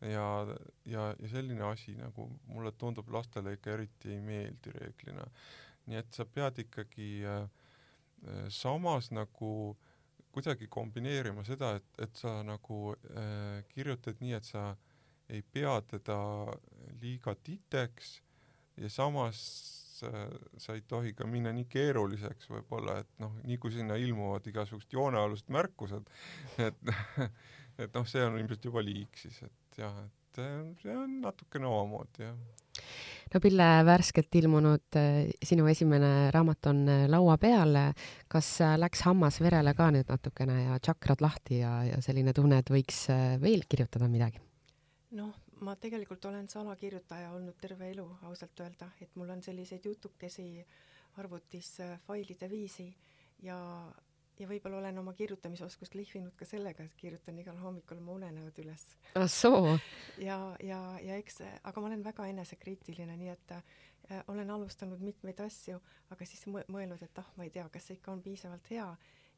ja, 0.00 0.26
ja, 0.86 1.08
ja 1.18 1.28
selline 1.28 1.64
asi 1.66 1.96
nagu 1.98 2.28
mulle 2.46 2.70
tundub 2.78 3.08
lastele 3.10 3.56
ikka 3.56 3.72
eriti 3.72 4.12
ei 4.14 4.20
meeldi 4.22 4.70
reeglina. 4.76 5.24
nii 5.88 5.98
et 5.98 6.12
sa 6.12 6.24
pead 6.24 6.60
ikkagi 6.62 7.24
äh, 7.26 7.48
samas 8.48 9.10
nagu 9.10 9.76
kuidagi 10.30 10.68
kombineerima 10.68 11.42
seda, 11.44 11.74
et, 11.80 11.88
et 11.98 12.16
sa 12.16 12.42
nagu 12.46 12.92
äh, 12.92 13.64
kirjutad 13.72 14.20
nii, 14.20 14.34
et 14.36 14.44
sa 14.44 14.76
ei 15.28 15.42
pea 15.42 15.80
teda 15.88 16.18
liiga 17.00 17.34
titeks 17.44 18.18
ja 18.76 18.90
samas 18.90 19.40
sa 20.00 20.76
ei 20.76 20.84
tohi 20.88 21.14
ka 21.16 21.26
minna 21.28 21.52
nii 21.54 21.66
keeruliseks 21.70 22.50
võib-olla, 22.52 22.98
et 23.02 23.10
noh, 23.22 23.34
nii 23.46 23.58
kui 23.62 23.74
sinna 23.74 23.98
ilmuvad 24.00 24.46
igasugused 24.50 24.94
joonealused 24.94 25.50
märkused, 25.54 26.12
et 26.62 26.94
et 27.82 27.94
noh, 27.94 28.06
see 28.08 28.24
on 28.26 28.38
ilmselt 28.40 28.70
juba 28.70 28.82
liig 28.84 29.18
siis, 29.18 29.40
et 29.46 29.82
jah, 29.82 29.94
et 30.04 30.42
äh, 30.42 30.62
see 30.82 30.96
on 30.96 31.20
natukene 31.22 31.68
omamoodi, 31.70 32.26
jah. 32.26 32.36
no 33.34 33.42
Pille, 33.42 33.68
värskelt 33.86 34.38
ilmunud 34.40 34.98
äh, 35.00 35.30
sinu 35.50 35.68
esimene 35.70 36.12
raamat 36.34 36.70
on 36.72 36.84
laua 37.10 37.38
peal. 37.42 37.80
kas 38.28 38.52
läks 38.80 39.04
hammas 39.06 39.40
verele 39.44 39.74
ka 39.78 39.90
nüüd 39.94 40.10
natukene 40.10 40.62
ja 40.64 40.78
tšakrad 40.82 41.24
lahti 41.24 41.62
ja, 41.62 41.80
ja 41.92 42.02
selline 42.04 42.34
tunne, 42.36 42.62
et 42.62 42.72
võiks 42.72 43.06
veel 43.42 43.66
kirjutada 43.68 44.10
midagi? 44.10 44.42
noh, 45.18 45.32
ma 45.60 45.76
tegelikult 45.76 46.24
olen 46.24 46.48
salakirjutaja 46.48 47.32
olnud 47.32 47.56
terve 47.60 47.90
elu, 47.90 48.06
ausalt 48.28 48.60
öelda, 48.60 48.90
et 49.00 49.16
mul 49.16 49.30
on 49.30 49.42
selliseid 49.42 49.84
jutukesi 49.84 50.66
arvutis 51.18 51.80
äh, 51.80 51.98
failide 52.06 52.50
viisi 52.50 52.88
ja, 53.42 53.58
ja 54.38 54.48
võib-olla 54.48 54.78
olen 54.78 54.98
oma 55.02 55.12
kirjutamisoskust 55.18 55.94
lihvinud 55.98 56.36
ka 56.38 56.46
sellega, 56.46 56.84
et 56.84 56.96
kirjutan 56.96 57.38
igal 57.42 57.58
hommikul 57.62 58.00
oma 58.02 58.16
unenäod 58.18 58.62
üles. 58.62 58.86
ah 59.18 59.28
soo! 59.30 59.76
ja, 60.18 60.38
ja, 60.62 60.80
ja 61.02 61.18
eks, 61.18 61.42
aga 61.62 61.80
ma 61.80 61.90
olen 61.90 62.04
väga 62.04 62.26
enesekriitiline, 62.32 63.16
nii 63.18 63.34
et 63.34 63.54
äh, 63.58 63.62
olen 64.28 64.50
alustanud 64.50 65.02
mitmeid 65.04 65.40
asju, 65.44 65.80
aga 66.10 66.26
siis 66.26 66.46
mõelnud, 66.48 67.02
et 67.02 67.22
ah, 67.22 67.32
ma 67.36 67.46
ei 67.46 67.54
tea, 67.54 67.68
kas 67.72 67.90
see 67.90 67.98
ikka 67.98 68.14
on 68.14 68.22
piisavalt 68.22 68.70
hea 68.70 68.88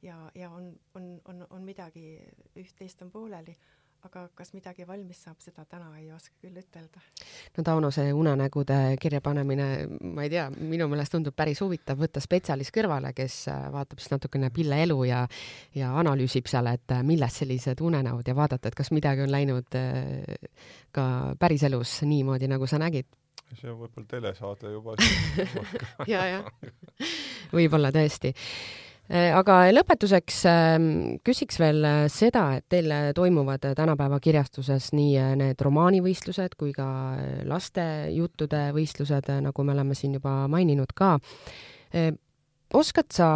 ja, 0.03 0.17
ja 0.35 0.51
on, 0.51 0.73
on, 0.95 1.13
on, 1.29 1.47
on 1.51 1.65
midagi, 1.65 2.19
üht-teist 2.57 3.03
on 3.05 3.11
pooleli 3.11 3.57
aga 4.07 4.23
kas 4.37 4.53
midagi 4.55 4.87
valmis 4.89 5.21
saab, 5.27 5.39
seda 5.45 5.65
täna 5.69 5.91
ei 5.99 6.09
oska 6.15 6.37
küll 6.41 6.57
ütelda. 6.57 7.03
no 7.57 7.65
Tauno, 7.67 7.91
see 7.95 8.13
unenägude 8.17 8.79
kirjapanemine, 9.01 9.69
ma 10.15 10.25
ei 10.25 10.33
tea, 10.33 10.47
minu 10.51 10.89
meelest 10.91 11.15
tundub 11.15 11.37
päris 11.37 11.61
huvitav 11.65 12.01
võtta 12.01 12.23
spetsialist 12.25 12.75
kõrvale, 12.75 13.13
kes 13.17 13.43
äh, 13.53 13.69
vaatab 13.75 14.03
siis 14.03 14.15
natukene 14.15 14.51
Pille 14.55 14.81
elu 14.87 14.99
ja 15.09 15.23
ja 15.77 15.93
analüüsib 16.01 16.49
seal, 16.51 16.71
et 16.73 16.97
äh, 16.97 17.05
millest 17.07 17.43
sellised 17.45 17.81
unenäod 17.85 18.29
ja 18.29 18.37
vaadata, 18.37 18.71
et 18.71 18.79
kas 18.79 18.93
midagi 18.97 19.25
on 19.27 19.33
läinud 19.33 19.79
äh, 19.79 20.53
ka 20.97 21.07
päriselus 21.41 22.01
niimoodi, 22.09 22.51
nagu 22.51 22.67
sa 22.71 22.81
nägid. 22.81 23.09
See 23.59 23.67
on 23.67 23.81
võib-olla 23.81 24.07
telesaade 24.07 24.71
juba 24.71 24.95
ja, 26.13 26.23
jah, 26.37 26.53
võib-olla 27.53 27.91
tõesti 27.95 28.31
aga 29.11 29.57
lõpetuseks 29.73 30.37
ähm, 30.47 30.85
küsiks 31.27 31.59
veel 31.59 31.83
äh, 31.87 32.05
seda, 32.13 32.45
et 32.61 32.67
teil 32.71 32.93
toimuvad 33.17 33.65
tänapäeva 33.75 34.21
kirjastuses 34.23 34.93
nii 34.95 35.17
äh, 35.19 35.33
need 35.39 35.63
romaanivõistlused 35.67 36.55
kui 36.61 36.71
ka 36.77 36.87
lastejuttude 37.51 38.69
võistlused, 38.77 39.33
nagu 39.43 39.67
me 39.67 39.75
oleme 39.75 39.99
siin 39.99 40.15
juba 40.21 40.45
maininud 40.51 40.95
ka. 40.95 41.17
oskad 42.75 43.11
sa, 43.11 43.29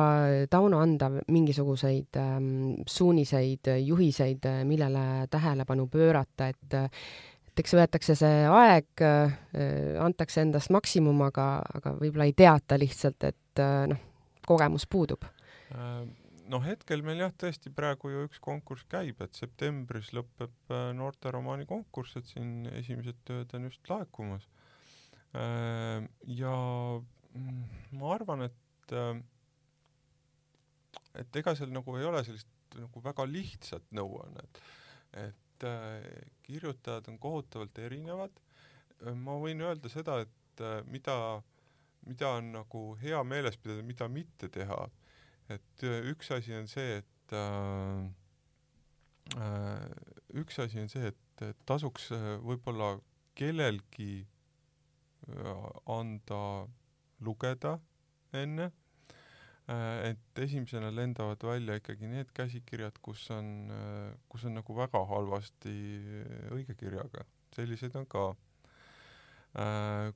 Tauno, 0.50 0.78
anda 0.78 1.10
mingisuguseid 1.10 2.22
ähm, 2.22 2.48
suuniseid, 2.86 3.74
juhiseid, 3.82 4.46
millele 4.64 5.26
tähelepanu 5.30 5.88
pöörata, 5.90 6.48
et 6.54 6.80
et 7.54 7.60
eks 7.62 7.74
võetakse 7.74 8.14
see 8.18 8.46
aeg, 8.50 9.02
antakse 10.02 10.40
endast 10.42 10.72
maksimum, 10.74 11.20
aga, 11.22 11.62
aga 11.74 11.92
võib-olla 12.00 12.26
ei 12.26 12.34
teata 12.34 12.78
lihtsalt, 12.78 13.26
et 13.30 13.62
noh, 13.90 14.00
kogemus 14.46 14.88
puudub 14.90 15.22
Äh, 15.22 15.43
noh, 16.50 16.64
hetkel 16.64 17.02
meil 17.04 17.22
jah, 17.22 17.32
tõesti 17.40 17.72
praegu 17.74 18.10
ju 18.12 18.24
üks 18.28 18.40
konkurss 18.42 18.86
käib, 18.90 19.20
et 19.24 19.36
septembris 19.38 20.12
lõpeb 20.16 20.72
äh, 20.72 20.90
noorteromaani 20.96 21.66
konkurss, 21.68 22.18
et 22.18 22.28
siin 22.28 22.68
esimesed 22.74 23.20
tööd 23.28 23.54
on 23.56 23.68
just 23.68 23.90
laekumas. 23.90 24.46
Äh, 25.34 26.04
ja 26.38 26.54
mm, 27.00 27.62
ma 28.00 28.14
arvan, 28.16 28.48
et 28.50 28.60
et 31.16 31.36
ega 31.40 31.54
seal 31.56 31.70
nagu 31.72 31.94
ei 31.96 32.04
ole 32.04 32.20
sellist 32.26 32.76
nagu 32.76 33.00
väga 33.00 33.24
lihtsat 33.24 33.86
nõuannet, 33.96 34.58
et 35.22 35.64
kirjutajad 36.44 37.08
on 37.08 37.16
kohutavalt 37.22 37.78
erinevad. 37.80 38.34
ma 39.24 39.38
võin 39.40 39.62
öelda 39.64 39.88
seda, 39.88 40.18
et 40.20 40.62
mida, 40.90 41.16
mida 42.04 42.34
on 42.36 42.52
nagu 42.58 42.82
hea 43.00 43.22
meeles 43.24 43.56
pidada, 43.56 43.86
mida 43.88 44.08
mitte 44.08 44.50
teha 44.52 44.82
et 45.52 45.84
äh, 45.84 46.04
üks 46.10 46.30
asi 46.34 46.54
on 46.56 46.68
see, 46.70 47.00
et 47.00 47.34
äh, 47.36 48.04
äh, 49.40 49.88
üks 50.40 50.58
asi 50.62 50.80
on 50.80 50.88
see, 50.92 51.12
et 51.12 51.44
tasuks 51.68 52.10
äh, 52.14 52.30
võib-olla 52.44 52.94
kellelgi 53.34 54.26
anda 55.88 56.38
lugeda 57.24 57.70
enne, 58.36 58.66
et 60.04 60.40
esimesena 60.44 60.90
lendavad 60.92 61.40
välja 61.48 61.78
ikkagi 61.80 62.10
need 62.12 62.28
käsikirjad, 62.36 62.98
kus 63.00 63.22
on, 63.32 63.72
kus 64.28 64.44
on 64.44 64.58
nagu 64.60 64.76
väga 64.76 65.00
halvasti 65.08 65.72
õigekirjaga, 66.52 67.24
selliseid 67.56 67.96
on 67.96 68.04
ka. 68.04 68.26
Äh, 68.34 68.53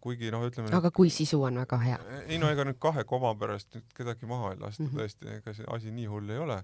kuigi 0.03 0.33
noh, 0.35 0.43
ütleme 0.49 0.73
aga 0.75 0.91
kui 0.95 1.13
sisu 1.15 1.39
on 1.47 1.61
väga 1.61 1.79
hea? 1.79 1.99
ei 2.27 2.41
no 2.43 2.49
ega 2.51 2.65
nüüd 2.67 2.81
kahe 2.83 3.05
koma 3.07 3.31
pärast 3.39 3.77
nüüd 3.77 3.93
kedagi 3.95 4.27
maha 4.27 4.51
ei 4.55 4.59
lasta 4.59 4.83
mm 4.83 4.89
-hmm. 4.89 4.99
tõesti, 4.99 5.37
ega 5.39 5.55
see 5.55 5.69
asi 5.75 5.93
nii 5.95 6.07
hull 6.11 6.31
ei 6.35 6.39
ole. 6.43 6.59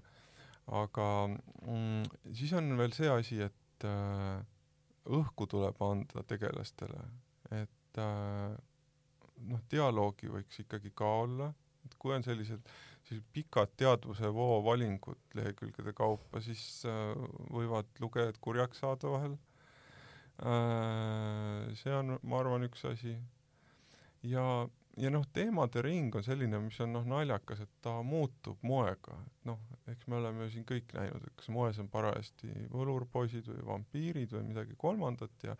aga 0.67 1.07
mm, 1.29 2.03
siis 2.33 2.53
on 2.53 2.77
veel 2.77 2.91
see 2.91 3.09
asi, 3.09 3.39
et 3.41 3.85
äh, 3.87 4.43
õhku 5.05 5.47
tuleb 5.47 5.81
anda 5.81 6.23
tegelastele, 6.27 7.01
et 7.51 8.01
äh, 8.01 8.57
noh, 9.51 9.61
dialoogi 9.71 10.27
võiks 10.27 10.59
ikkagi 10.59 10.91
ka 10.95 11.05
olla, 11.05 11.53
et 11.85 11.95
kui 11.99 12.15
on 12.15 12.23
sellised 12.23 12.59
sellised 13.05 13.27
pikad 13.31 13.69
teadvusevoo 13.77 14.63
valingud 14.65 15.37
lehekülgede 15.37 15.93
kaupa, 15.93 16.41
siis 16.41 16.83
äh, 16.85 17.15
võivad 17.53 17.85
lugejad 17.99 18.37
kurjaks 18.41 18.79
saada 18.79 19.07
vahel 19.07 19.37
Äh, 19.37 19.54
see 20.39 21.93
on, 21.95 22.17
ma 22.27 22.41
arvan, 22.41 22.65
üks 22.67 22.83
asi. 22.89 23.15
ja 24.23 24.67
ja 24.97 25.11
noh, 25.11 25.25
teemade 25.35 25.81
ring 25.83 26.13
on 26.15 26.23
selline, 26.23 26.59
mis 26.63 26.77
on 26.83 26.93
noh, 26.95 27.07
naljakas, 27.07 27.65
et 27.65 27.71
ta 27.83 27.97
muutub 28.05 28.61
moega, 28.63 29.17
et 29.27 29.49
noh, 29.49 29.59
eks 29.91 30.07
me 30.11 30.19
oleme 30.21 30.45
ju 30.45 30.53
siin 30.53 30.67
kõik 30.67 30.93
näinud, 30.95 31.25
et 31.27 31.35
kas 31.39 31.51
moes 31.51 31.79
on 31.83 31.89
parajasti 31.91 32.51
võlurpoisid 32.71 33.49
või 33.51 33.65
vampiirid 33.67 34.35
või 34.37 34.47
midagi 34.53 34.77
kolmandat 34.79 35.49
ja 35.49 35.57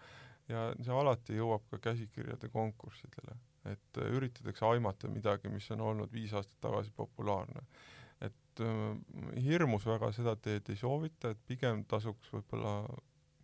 ja 0.50 0.68
see 0.78 0.94
alati 0.94 1.38
jõuab 1.40 1.64
ka 1.72 1.80
käsikirjade 1.88 2.52
konkurssidele, 2.54 3.34
et 3.72 4.00
äh, 4.02 4.12
üritatakse 4.14 4.68
aimata 4.68 5.10
midagi, 5.10 5.50
mis 5.50 5.66
on 5.74 5.82
olnud 5.82 6.12
viis 6.14 6.36
aastat 6.38 6.60
tagasi 6.68 6.94
populaarne. 6.96 7.66
et 8.22 8.62
äh, 8.62 9.42
hirmus 9.42 9.86
väga 9.86 10.12
seda 10.14 10.36
teed 10.36 10.70
ei 10.70 10.78
soovita, 10.78 11.34
et 11.34 11.42
pigem 11.48 11.84
tasuks 11.90 12.30
võib-olla 12.34 12.76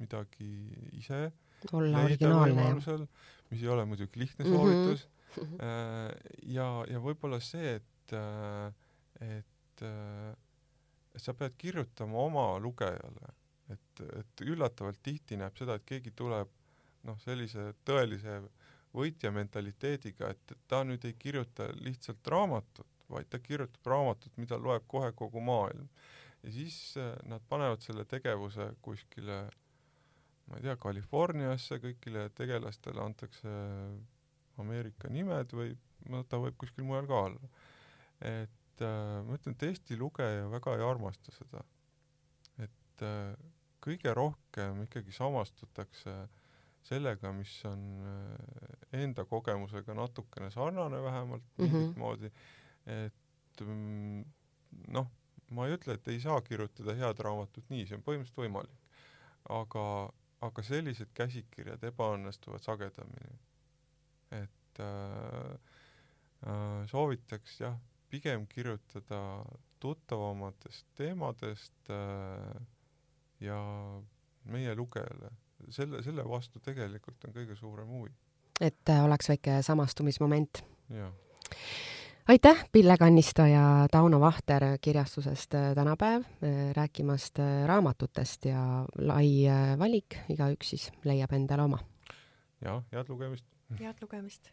midagi 0.02 0.52
ise 0.98 1.30
olla 1.72 2.04
originaalne. 2.04 3.08
mis 3.50 3.62
ei 3.62 3.68
ole 3.68 3.86
muidugi 3.86 4.20
lihtne 4.20 4.46
soovitus 4.46 5.08
mm. 5.08 5.44
-hmm. 5.44 5.60
ja, 6.44 6.86
ja 6.90 7.00
võib-olla 7.00 7.40
see, 7.40 7.76
et, 7.76 8.14
äh, 8.14 8.74
et, 9.38 9.84
äh, 9.86 10.32
et 11.16 11.22
sa 11.22 11.34
pead 11.34 11.56
kirjutama 11.58 12.18
oma 12.18 12.48
lugejale, 12.60 13.36
et, 13.70 14.04
et 14.20 14.46
üllatavalt 14.46 15.00
tihti 15.04 15.38
näeb 15.38 15.58
seda, 15.58 15.76
et 15.76 15.86
keegi 15.86 16.12
tuleb 16.16 16.50
noh, 17.08 17.20
sellise 17.20 17.74
tõelise 17.86 18.42
võitja 18.94 19.32
mentaliteediga, 19.32 20.30
et 20.30 20.58
ta 20.68 20.84
nüüd 20.84 21.06
ei 21.08 21.14
kirjuta 21.14 21.70
lihtsalt 21.80 22.28
raamatut, 22.28 22.88
vaid 23.10 23.30
ta 23.30 23.40
kirjutab 23.40 23.88
raamatut, 23.88 24.34
mida 24.38 24.58
loeb 24.60 24.84
kohe 24.88 25.12
kogu 25.12 25.40
maailm. 25.40 25.88
ja 26.44 26.52
siis 26.52 26.96
nad 27.24 27.42
panevad 27.50 27.82
selle 27.82 28.06
tegevuse 28.06 28.72
kuskile 28.82 29.44
ma 30.52 30.60
ei 30.60 30.66
tea, 30.66 30.76
Californiasse, 30.76 31.80
kõigile 31.80 32.26
tegelastele 32.36 33.00
antakse 33.04 33.52
Ameerika 34.60 35.10
nimed 35.10 35.54
või 35.56 35.72
no 36.12 36.24
ta 36.28 36.40
võib 36.42 36.58
kuskil 36.60 36.86
mujal 36.88 37.08
ka 37.08 37.22
olla. 37.30 37.52
et 38.20 38.84
äh, 38.84 39.22
ma 39.26 39.38
ütlen, 39.38 39.56
et 39.56 39.64
Eesti 39.70 39.98
lugeja 39.98 40.50
väga 40.52 40.76
ei 40.76 40.84
armasta 40.86 41.34
seda. 41.36 41.64
et 42.60 43.06
äh, 43.08 43.32
kõige 43.82 44.14
rohkem 44.14 44.84
ikkagi 44.86 45.16
samastutakse 45.16 46.16
sellega, 46.86 47.32
mis 47.34 47.54
on 47.70 47.88
äh, 48.12 49.02
enda 49.04 49.26
kogemusega 49.30 49.96
natukene 49.98 50.52
sarnane 50.52 51.02
vähemalt 51.04 51.44
mm 51.58 51.66
-hmm. 51.66 51.74
mingit 51.74 51.98
moodi, 51.98 52.32
et 52.86 53.62
mm, 53.62 54.24
noh, 54.88 55.08
ma 55.50 55.68
ei 55.68 55.76
ütle, 55.78 55.94
et 55.94 56.08
ei 56.08 56.20
saa 56.20 56.42
kirjutada 56.42 56.96
head 56.98 57.20
raamatut 57.20 57.70
nii, 57.70 57.86
see 57.86 57.98
on 57.98 58.04
põhimõtteliselt 58.04 58.44
võimalik. 58.44 58.78
aga 59.50 59.84
aga 60.42 60.64
sellised 60.66 61.12
käsikirjad 61.14 61.84
ebaõnnestuvad 61.92 62.64
sagedamini. 62.66 63.38
et 64.32 64.80
äh, 64.80 65.52
äh, 66.48 66.88
soovitaks 66.88 67.60
jah, 67.62 67.78
pigem 68.10 68.48
kirjutada 68.48 69.22
tuttavamatest 69.80 70.88
teemadest 70.96 71.90
äh, 71.90 72.62
ja 73.40 73.60
meie 74.44 74.76
lugejale, 74.76 75.32
selle, 75.70 76.04
selle 76.04 76.26
vastu 76.30 76.60
tegelikult 76.60 77.26
on 77.28 77.36
kõige 77.36 77.56
suurem 77.56 77.88
huvi. 77.88 78.14
et 78.62 78.90
äh, 78.90 79.04
oleks 79.06 79.30
väike 79.30 79.62
samastumismoment. 79.62 80.64
jah 80.90 81.14
aitäh, 82.32 82.66
Pille 82.72 82.98
Kannisto 82.98 83.46
ja 83.46 83.88
Tauno 83.92 84.20
Vahter 84.20 84.64
kirjastusest 84.82 85.54
äh, 85.54 85.76
Tänapäev, 85.76 86.22
äh, 86.22 86.74
rääkimast 86.74 87.40
äh, 87.40 87.68
raamatutest 87.68 88.46
ja 88.46 88.86
lai 88.98 89.28
valik, 89.80 90.16
igaüks 90.30 90.70
siis 90.70 90.92
leiab 91.04 91.34
endale 91.34 91.68
oma. 91.68 91.80
ja 92.66 92.82
head 92.92 93.10
lugemist! 93.10 93.46
head 93.80 93.96
lugemist! 94.02 94.52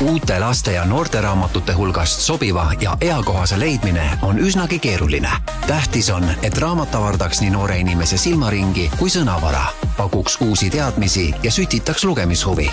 uute 0.00 0.40
laste 0.40 0.72
ja 0.72 0.84
noorteraamatute 0.84 1.72
hulgast 1.72 2.20
sobiva 2.20 2.72
ja 2.80 2.96
eakohase 3.00 3.60
leidmine 3.60 4.10
on 4.22 4.38
üsnagi 4.38 4.78
keeruline. 4.78 5.30
tähtis 5.66 6.10
on, 6.10 6.28
et 6.42 6.58
raamat 6.58 6.94
avardaks 6.94 7.40
nii 7.40 7.50
noore 7.50 7.78
inimese 7.78 8.18
silmaringi 8.18 8.90
kui 8.98 9.10
sõnavara, 9.10 9.66
pakuks 9.96 10.38
uusi 10.40 10.70
teadmisi 10.70 11.34
ja 11.42 11.50
sütitaks 11.50 12.04
lugemishuvi 12.04 12.70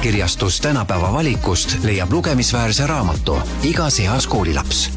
kirjastus 0.00 0.60
tänapäeva 0.60 1.12
valikust 1.12 1.84
leiab 1.84 2.12
lugemisväärse 2.12 2.86
raamatu. 2.86 3.38
Igas 3.62 4.00
eas 4.00 4.26
koolilaps 4.26 4.95